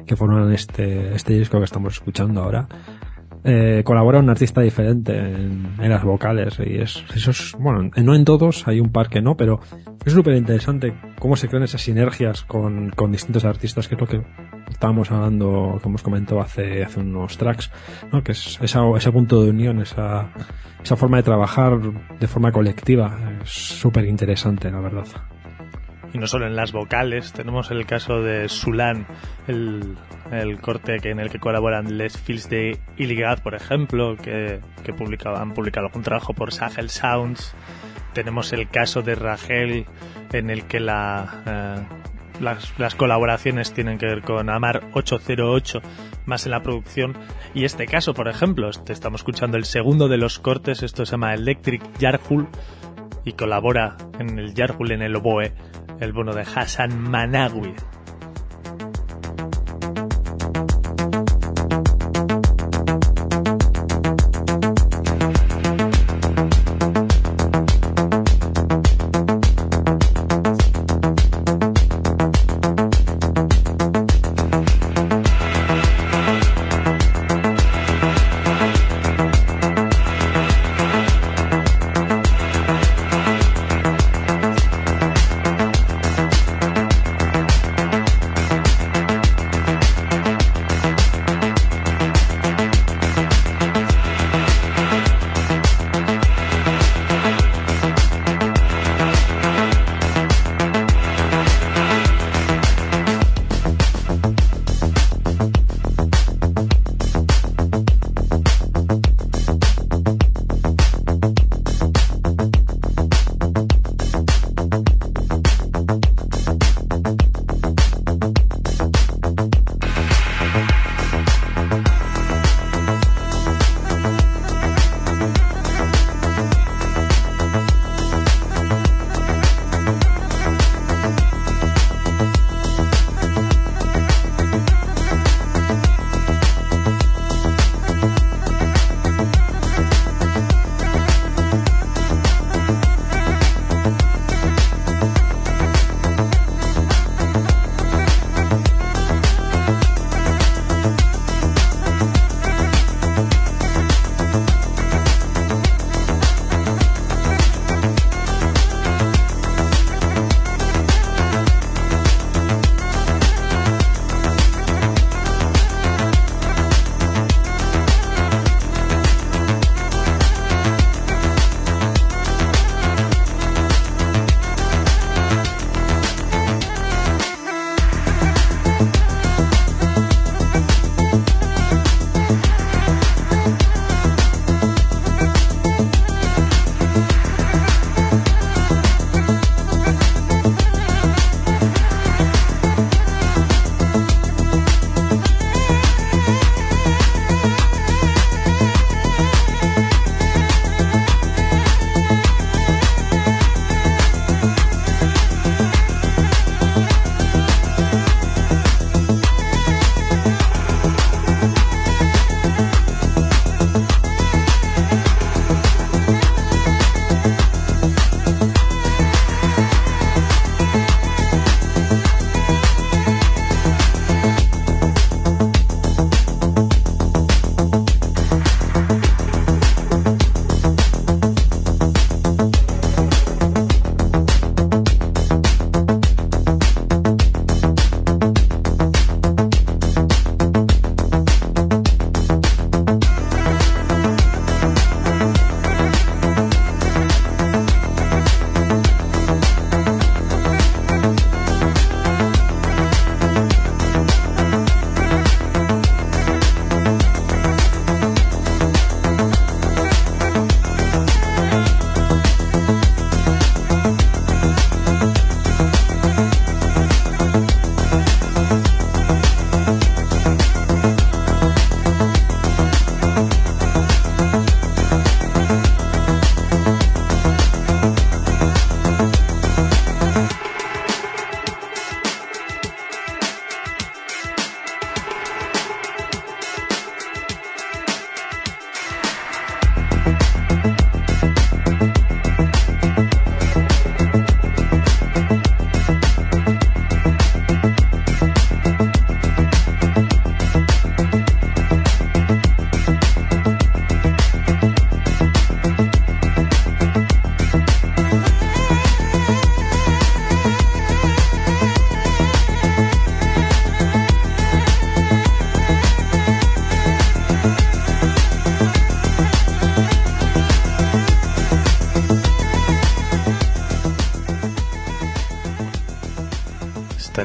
[0.05, 2.67] que forman este, este disco que estamos escuchando ahora,
[3.43, 8.25] eh, colabora un artista diferente en, las vocales y es, eso es, bueno, no en
[8.25, 9.59] todos, hay un par que no, pero
[10.05, 14.07] es súper interesante cómo se crean esas sinergias con, con distintos artistas, que es lo
[14.07, 14.21] que
[14.69, 17.71] estábamos hablando, que hemos comentado hace, hace unos tracks,
[18.11, 18.23] ¿no?
[18.23, 20.31] Que es esa, ese punto de unión, esa,
[20.83, 21.79] esa forma de trabajar
[22.19, 25.05] de forma colectiva, es súper interesante, la verdad.
[26.13, 29.05] Y no solo en las vocales, tenemos el caso de Sulan,
[29.47, 29.97] el,
[30.31, 34.93] el corte que en el que colaboran Les Fils de Illigad, por ejemplo, que, que
[34.93, 37.53] publicaba- han publicado algún trabajo por Sahel Sounds.
[38.13, 39.85] Tenemos el caso de Rachel,
[40.31, 45.81] en el que la, eh, las, las colaboraciones tienen que ver con Amar 808,
[46.25, 47.15] más en la producción.
[47.53, 51.11] Y este caso, por ejemplo, este, estamos escuchando el segundo de los cortes, esto se
[51.11, 52.47] llama Electric Yarhul,
[53.23, 55.51] y colabora en el Yarhul en el oboe
[55.99, 57.73] el bono de Hassan Managui.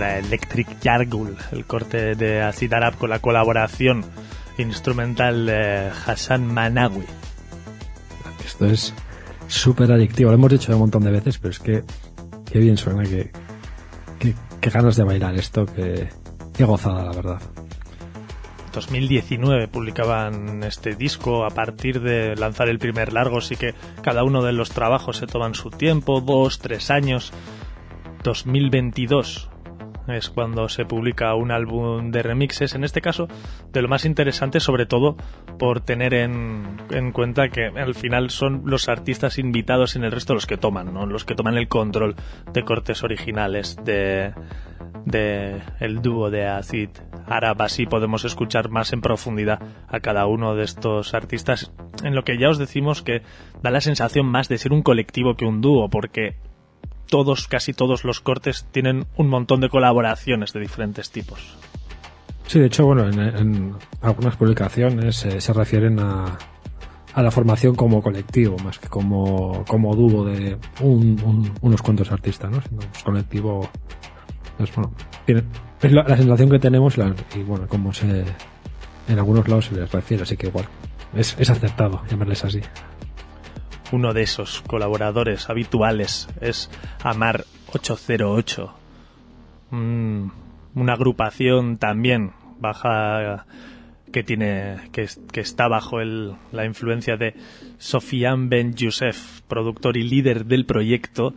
[0.03, 4.05] Electric Yargul, el corte de Acid Arab con la colaboración
[4.59, 7.05] instrumental de Hassan Manawi.
[8.45, 8.95] Esto es
[9.49, 10.31] súper adictivo.
[10.31, 11.85] Lo hemos dicho un montón de veces, pero es que
[12.51, 13.31] qué bien suena, que,
[14.19, 16.09] que, que ganas de bailar esto, que
[16.55, 17.43] qué gozada, la verdad.
[18.73, 24.43] 2019 publicaban este disco a partir de lanzar el primer largo, así que cada uno
[24.43, 27.33] de los trabajos se toman su tiempo, dos, tres años.
[28.25, 29.52] 2022
[30.13, 33.29] es cuando se publica un álbum de remixes, en este caso
[33.73, 35.17] de lo más interesante sobre todo
[35.59, 40.35] por tener en, en cuenta que al final son los artistas invitados en el resto
[40.35, 41.07] los que toman, ¿no?
[41.07, 42.17] los que toman el control
[42.53, 44.33] de cortes originales de,
[45.05, 46.91] de el dúo de Acid
[47.27, 51.73] Arab, así podemos escuchar más en profundidad a cada uno de estos artistas,
[52.03, 53.23] en lo que ya os decimos que
[53.63, 56.37] da la sensación más de ser un colectivo que un dúo, porque
[57.13, 61.59] todos, casi todos los cortes tienen un montón de colaboraciones de diferentes tipos.
[62.47, 66.39] Sí, de hecho, bueno, en, en algunas publicaciones eh, se refieren a,
[67.13, 72.11] a la formación como colectivo, más que como, como dúo de un- un- unos cuantos
[72.11, 72.63] artistas, ¿no?
[72.63, 73.69] Sino, pues, colectivo.
[74.57, 74.93] pues, bueno,
[75.27, 75.43] tiene-
[75.83, 78.25] es la, sensación que tenemos la- y, bueno, como se.
[79.09, 80.65] En algunos lados se les refiere, así que igual.
[81.15, 82.61] Es, es acertado llamarles así.
[83.93, 86.71] Uno de esos colaboradores habituales es
[87.03, 88.73] Amar 808.
[89.71, 90.27] Mm,
[90.75, 93.47] una agrupación también baja
[94.13, 97.35] que tiene que, es- que está bajo el- la influencia de
[97.79, 101.35] Sofian Ben Youssef, productor y líder del proyecto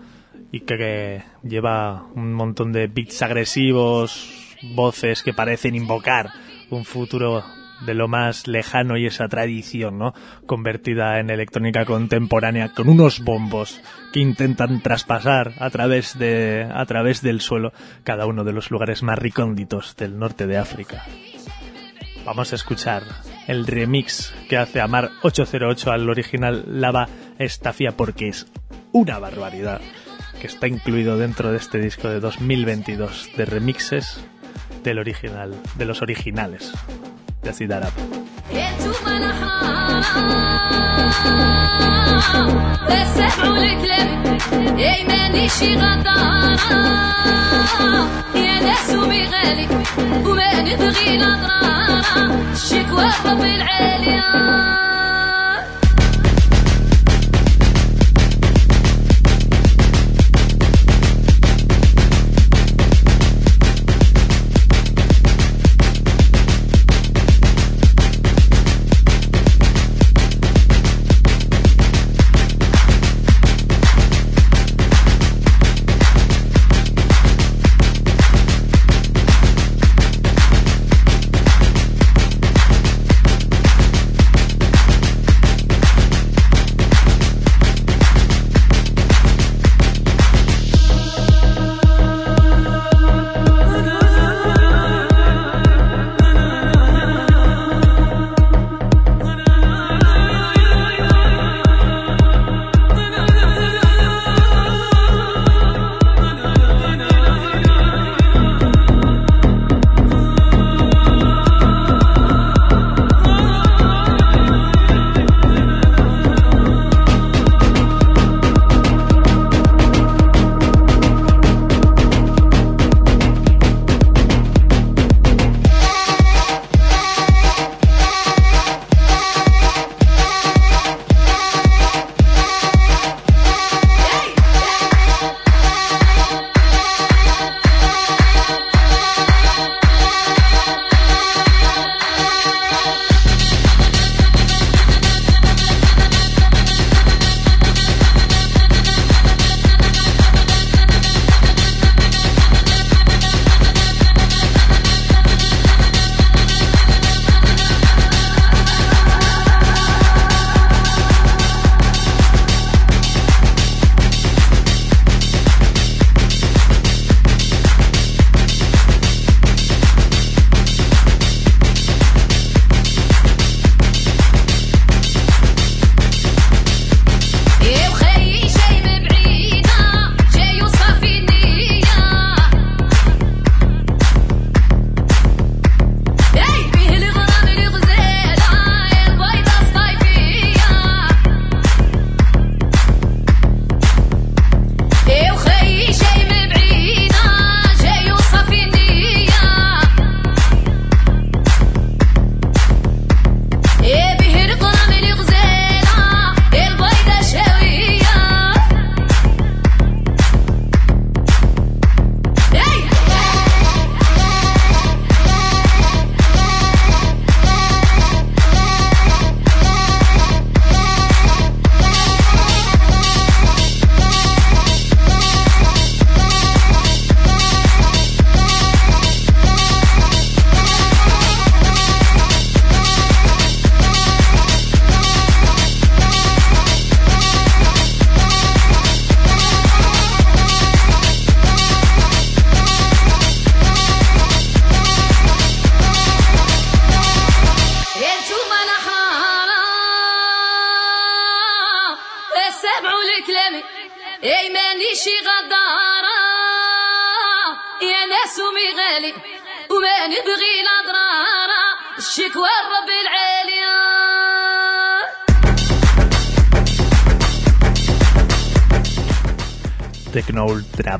[0.51, 6.29] y que lleva un montón de beats agresivos, voces que parecen invocar
[6.69, 7.43] un futuro
[7.81, 10.13] de lo más lejano y esa tradición, ¿no?
[10.45, 13.81] Convertida en electrónica contemporánea con unos bombos
[14.13, 17.73] que intentan traspasar a través de a través del suelo
[18.03, 21.03] cada uno de los lugares más recónditos del norte de África.
[22.25, 23.03] Vamos a escuchar
[23.47, 27.07] el remix que hace Amar 808 al original Lava
[27.37, 28.47] Estafia porque es
[28.91, 29.81] una barbaridad
[30.39, 34.25] que está incluido dentro de este disco de 2022 de remixes
[34.83, 36.73] del original, de los originales
[37.45, 37.91] Merci d'aller.
[42.89, 44.37] وسعوا الكلاب
[44.79, 46.83] اي مانيشي غدارة.
[48.35, 49.67] يا ناس ومي غالي
[50.25, 53.09] وما نبغي نضرارة الشكوى
[53.39, 54.25] بالعالية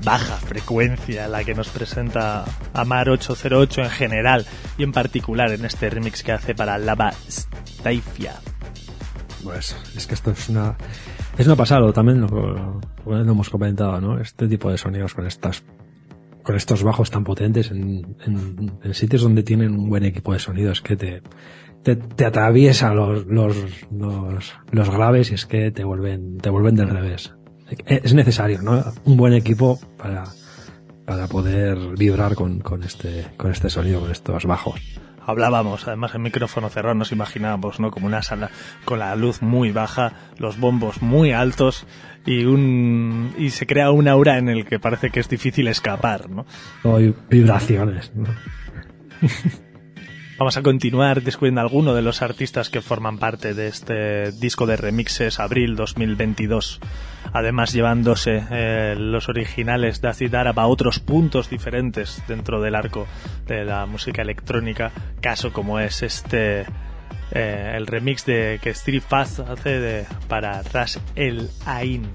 [0.05, 4.45] baja frecuencia la que nos presenta Amar 808 en general
[4.77, 8.35] y en particular en este remix que hace para Lava Staifia.
[9.43, 10.75] Pues es que esto es una
[11.37, 14.19] es una pasada, también lo, lo- lo hemos comentado, ¿no?
[14.19, 15.63] Este tipo de sonidos con estas
[16.43, 18.15] con estos bajos tan potentes en,
[18.93, 21.21] sitios donde tienen un buen equipo de sonidos que te
[21.83, 23.55] te, atraviesa los, los,
[23.91, 27.33] los, los graves y es que te vuelven te vuelven del revés.
[27.85, 28.83] Es necesario, ¿no?
[29.05, 30.23] Un buen equipo para
[31.05, 34.81] para poder vibrar con, con este con este sonido, con estos bajos.
[35.27, 37.89] Hablábamos, además en micrófono cerrado nos imaginábamos, ¿no?
[37.89, 38.51] Como una sala
[38.85, 41.87] con la luz muy baja, los bombos muy altos
[42.27, 46.29] y un y se crea un aura en el que parece que es difícil escapar,
[46.29, 46.45] ¿no?
[46.83, 48.25] Vi- vibraciones, ¿no?
[50.37, 54.75] Vamos a continuar descubriendo alguno de los artistas que forman parte de este disco de
[54.75, 56.81] remixes abril 2022.
[57.31, 63.07] Además llevándose eh, los originales de Acid Arab a otros puntos diferentes dentro del arco
[63.47, 64.91] de la música electrónica,
[65.21, 66.65] caso como es este
[67.31, 72.09] eh, el remix de que Street Fast hace de, para Ras El Ain.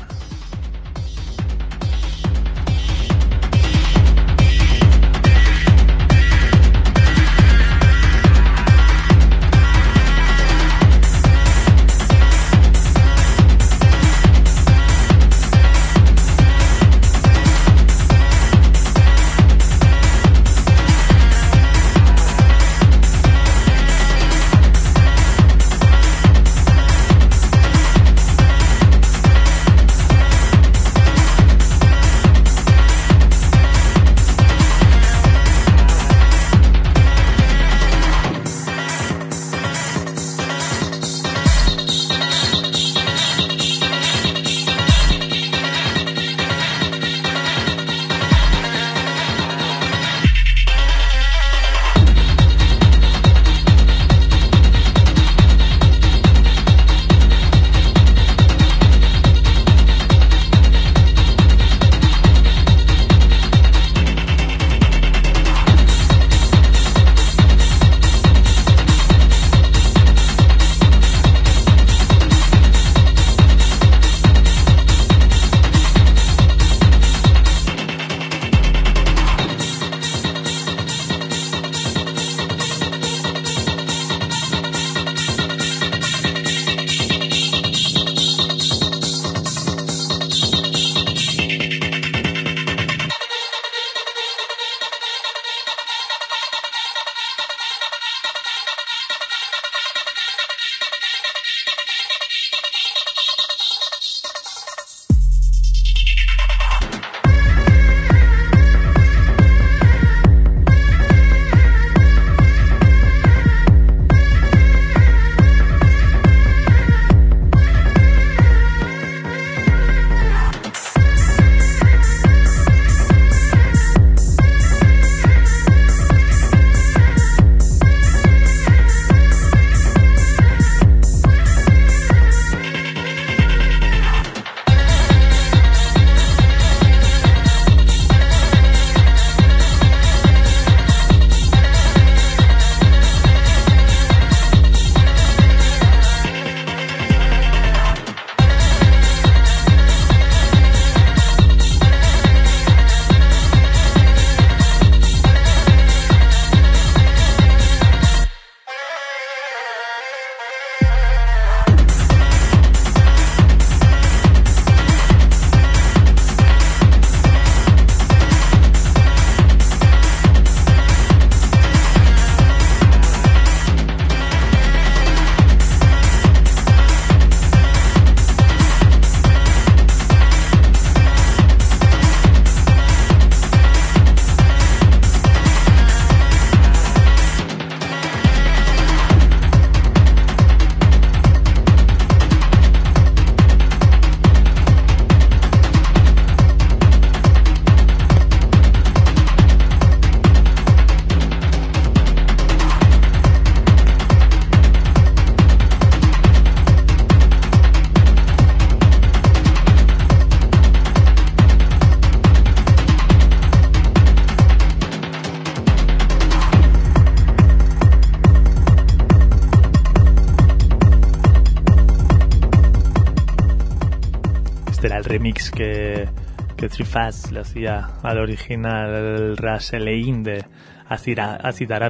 [225.40, 226.08] Remix que,
[226.56, 230.44] que Trifaz le hacía al original Raselein de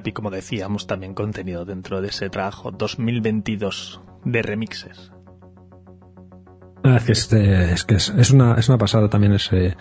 [0.06, 5.12] y como decíamos también contenido dentro de ese trabajo 2022 de remixes.
[6.84, 9.76] Ah, Es que, este- es, una, es una pasada también ese,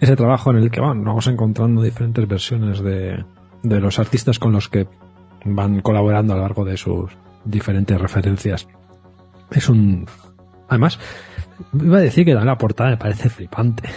[0.00, 3.24] ese trabajo en el que vamos encontrando diferentes versiones de,
[3.62, 4.86] de los artistas con los que
[5.44, 7.10] van colaborando a lo largo de sus
[7.44, 8.66] diferentes referencias.
[9.50, 10.06] Es un...
[10.68, 10.98] Además,
[11.72, 13.88] iba a decir que la portada me parece flipante.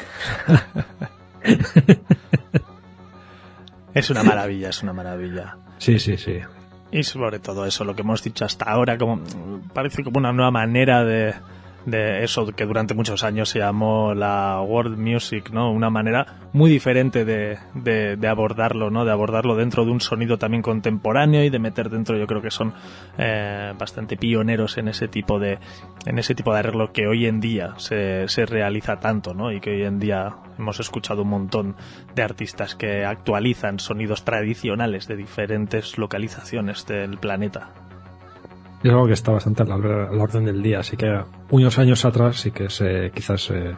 [3.93, 5.57] Es una maravilla, es una maravilla.
[5.79, 6.39] Sí, sí, sí.
[6.91, 9.21] Y sobre todo eso, lo que hemos dicho hasta ahora, como
[9.73, 11.33] parece como una nueva manera de,
[11.87, 15.71] de eso que durante muchos años se llamó la world music, ¿no?
[15.71, 19.05] Una manera muy diferente de, de, de abordarlo, ¿no?
[19.05, 22.51] De abordarlo dentro de un sonido también contemporáneo y de meter dentro, yo creo que
[22.51, 22.73] son
[23.17, 25.59] eh, bastante pioneros en ese tipo de
[26.05, 29.53] en ese tipo de arreglo que hoy en día se, se realiza tanto, ¿no?
[29.53, 31.77] Y que hoy en día hemos escuchado un montón
[32.13, 37.86] de artistas que actualizan sonidos tradicionales de diferentes localizaciones del planeta.
[38.83, 41.77] Es algo que está bastante a la, a la orden del día, así que unos
[41.79, 43.75] años atrás sí que se, quizás se,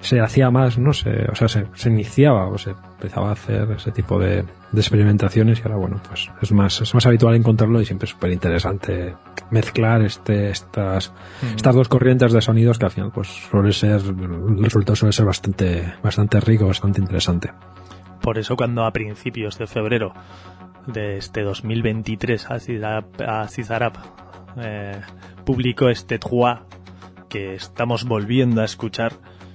[0.00, 3.70] se hacía más, no sé, o sea, se, se iniciaba o se empezaba a hacer
[3.72, 7.80] ese tipo de, de experimentaciones y ahora, bueno, pues es más, es más habitual encontrarlo
[7.80, 9.14] y siempre es súper interesante
[9.50, 11.12] mezclar este, estas,
[11.54, 15.26] estas dos corrientes de sonidos que al final pues suele ser, el resultado suele ser
[15.26, 17.52] bastante, bastante rico, bastante interesante.
[18.22, 20.12] Por eso cuando a principios de febrero
[20.92, 23.92] de este 2023 Aziz Arab- Aziz Arab
[24.60, 25.00] eh,
[25.44, 26.60] publicó este Trois
[27.28, 29.12] que estamos volviendo a escuchar,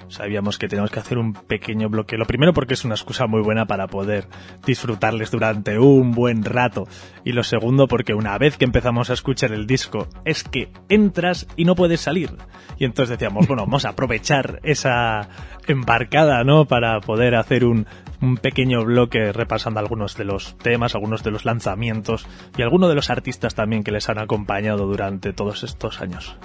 [0.07, 2.15] sabíamos que teníamos que hacer un pequeño bloque.
[2.17, 4.27] Lo primero porque es una excusa muy buena para poder
[4.65, 6.87] disfrutarles durante un buen rato.
[7.25, 11.47] Y lo segundo porque una vez que empezamos a escuchar el disco es que entras
[11.57, 12.29] y no puedes salir.
[12.77, 15.27] Y entonces decíamos, bueno, vamos a aprovechar esa
[15.67, 16.65] embarcada, ¿no?
[16.65, 17.87] Para poder hacer un,
[18.21, 22.27] un pequeño bloque repasando algunos de los temas, algunos de los lanzamientos
[22.57, 26.37] y algunos de los artistas también que les han acompañado durante todos estos años.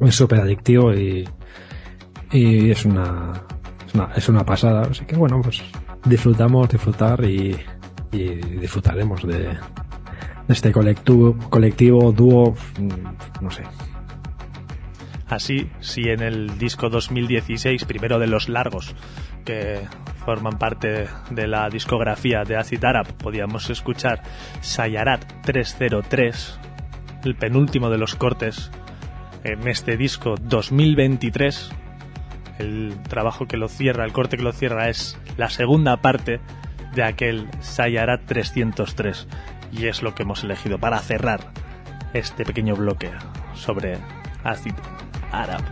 [0.00, 1.28] es súper adictivo y,
[2.30, 3.32] y es una,
[3.86, 5.62] es una es una pasada así que bueno pues
[6.04, 7.56] disfrutamos disfrutar y,
[8.12, 9.58] y disfrutaremos de, de
[10.48, 13.64] este colectivo colectivo dúo mm, no sé
[15.30, 18.96] Así, si en el disco 2016, primero de los largos
[19.44, 19.80] que
[20.24, 24.22] forman parte de la discografía de Acid Arab, podíamos escuchar
[24.60, 26.60] Sayarat 303,
[27.24, 28.70] el penúltimo de los cortes
[29.44, 31.70] en este disco 2023.
[32.58, 36.40] El trabajo que lo cierra, el corte que lo cierra es la segunda parte
[36.94, 39.26] de aquel Sayarat 303
[39.72, 41.52] y es lo que hemos elegido para cerrar
[42.12, 43.10] este pequeño bloque
[43.54, 43.98] sobre
[44.44, 44.74] Acid
[45.32, 45.62] Arab.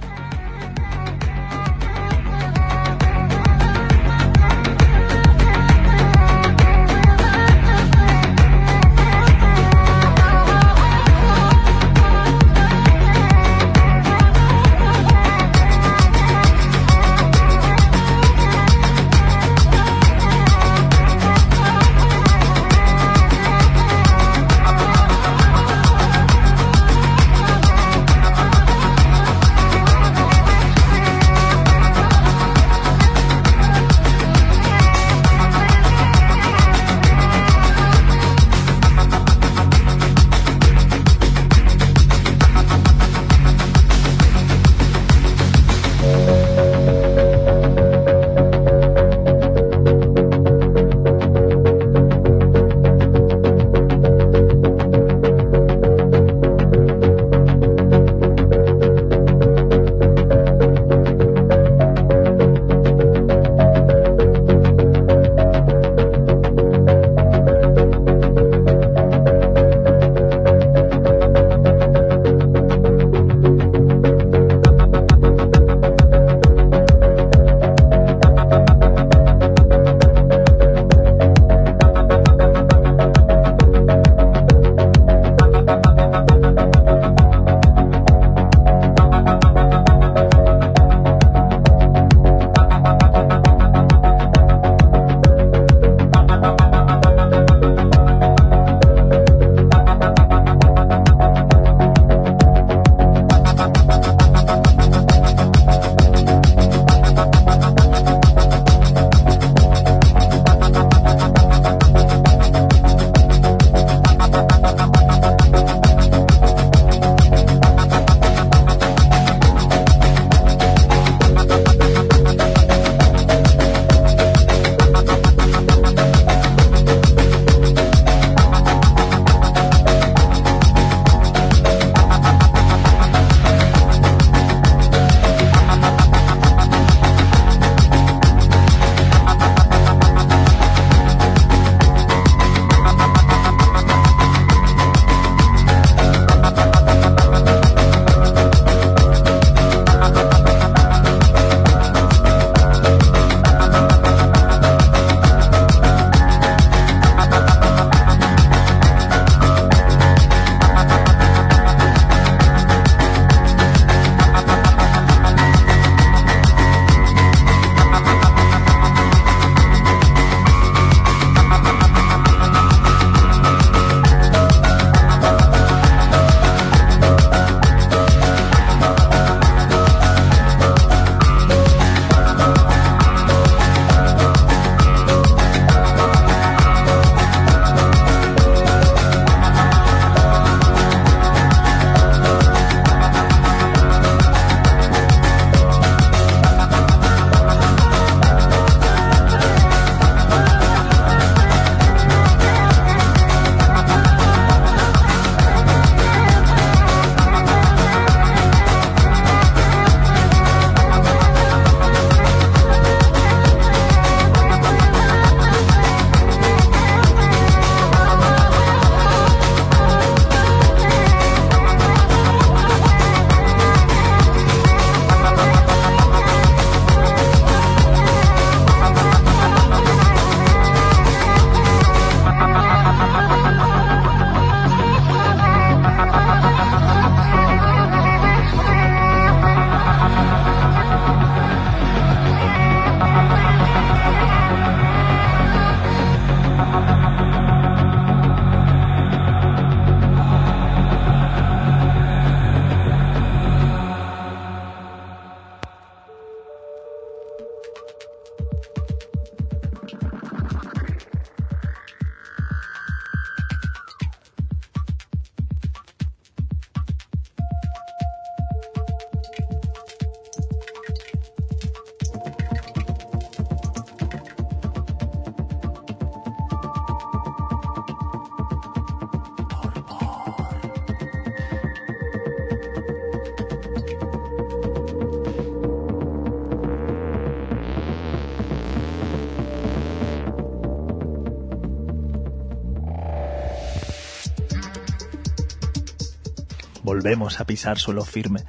[296.98, 298.40] Volvemos a pisar suelo firme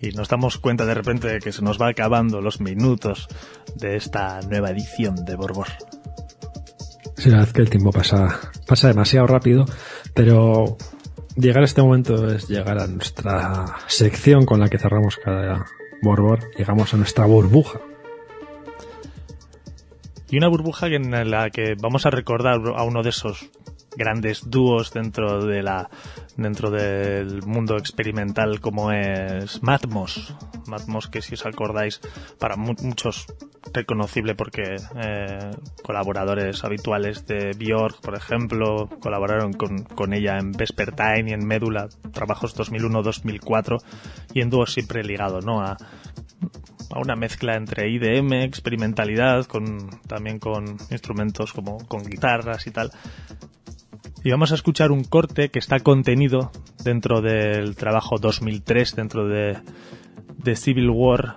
[0.00, 3.28] y nos damos cuenta de repente de que se nos va acabando los minutos
[3.74, 5.68] de esta nueva edición de Borbor.
[7.18, 9.66] Sí, la verdad que el tiempo pasa, pasa demasiado rápido,
[10.14, 10.78] pero
[11.36, 15.66] llegar a este momento es llegar a nuestra sección con la que cerramos cada
[16.00, 16.50] Borbor.
[16.56, 17.80] Llegamos a nuestra burbuja.
[20.30, 23.50] Y una burbuja en la que vamos a recordar a uno de esos
[23.96, 25.90] grandes dúos dentro de la
[26.36, 30.34] dentro del mundo experimental como es Matmos.
[30.66, 32.00] Matmos que si os acordáis
[32.38, 33.26] para mu- muchos
[33.72, 35.50] reconocible porque eh,
[35.82, 41.88] colaboradores habituales de Björk, por ejemplo, colaboraron con, con ella en Vespertine y en Médula,
[42.12, 43.78] trabajos 2001-2004
[44.34, 45.60] y en dúo siempre ligado, ¿no?
[45.60, 45.72] A,
[46.92, 52.90] a una mezcla entre IDM, experimentalidad, con también con instrumentos como con guitarras y tal.
[54.26, 56.50] Y vamos a escuchar un corte que está contenido
[56.82, 59.56] dentro del trabajo 2003, dentro de,
[60.38, 61.36] de Civil War.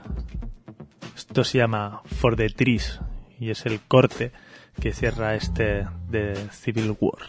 [1.16, 3.00] Esto se llama For the Trees
[3.40, 4.32] y es el corte
[4.82, 7.20] que cierra este de Civil War.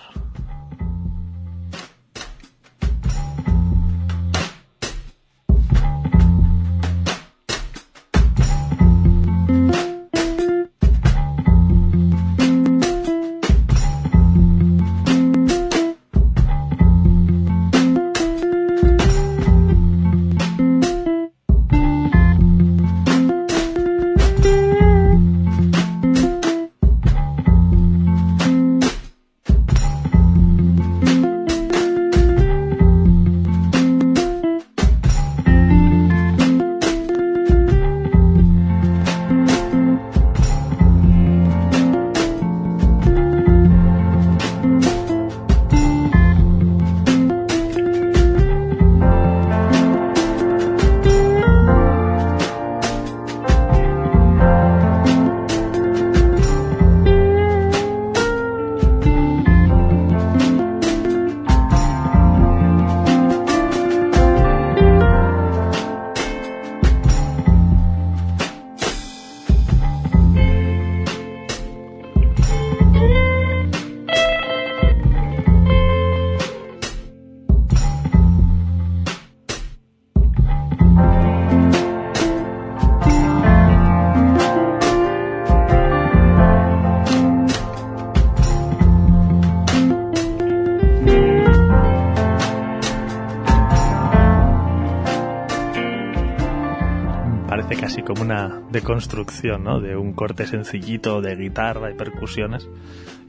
[99.10, 102.68] De un corte sencillito de guitarra y percusiones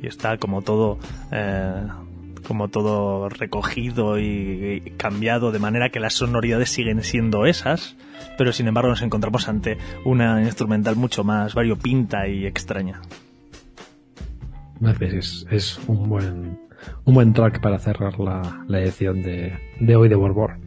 [0.01, 0.99] y está como todo
[1.31, 1.83] eh,
[2.47, 7.95] como todo recogido y, y cambiado de manera que las sonoridades siguen siendo esas,
[8.37, 13.01] pero sin embargo nos encontramos ante una instrumental mucho más variopinta y extraña.
[14.99, 16.59] Es, es un buen
[17.05, 20.57] un buen track para cerrar la, la edición de, de hoy de Borbor.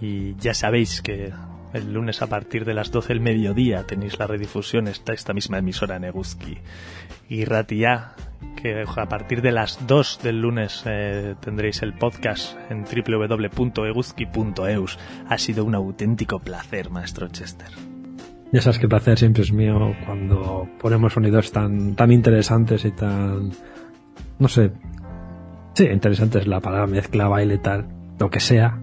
[0.00, 1.32] Y ya sabéis que
[1.72, 5.58] el lunes a partir de las 12 del mediodía tenéis la redifusión, está esta misma
[5.58, 6.58] emisora en Eguzki.
[7.28, 8.14] Y Ratia,
[8.56, 14.98] que a partir de las 2 del lunes eh, tendréis el podcast en www.eguzki.eus.
[15.28, 17.68] Ha sido un auténtico placer, maestro Chester.
[18.52, 23.52] Ya sabes que placer siempre es mío cuando ponemos sonidos tan, tan interesantes y tan...
[24.38, 24.72] No sé.
[25.74, 27.86] Sí, interesante es la palabra mezcla, baile, tal.
[28.18, 28.80] Lo que sea.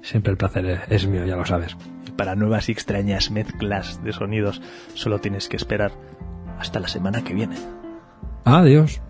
[0.00, 1.76] Siempre el placer es mío, ya lo sabes.
[2.10, 4.60] Para nuevas y extrañas mezclas de sonidos
[4.94, 5.92] solo tienes que esperar
[6.58, 7.56] hasta la semana que viene.
[8.44, 9.00] Adiós.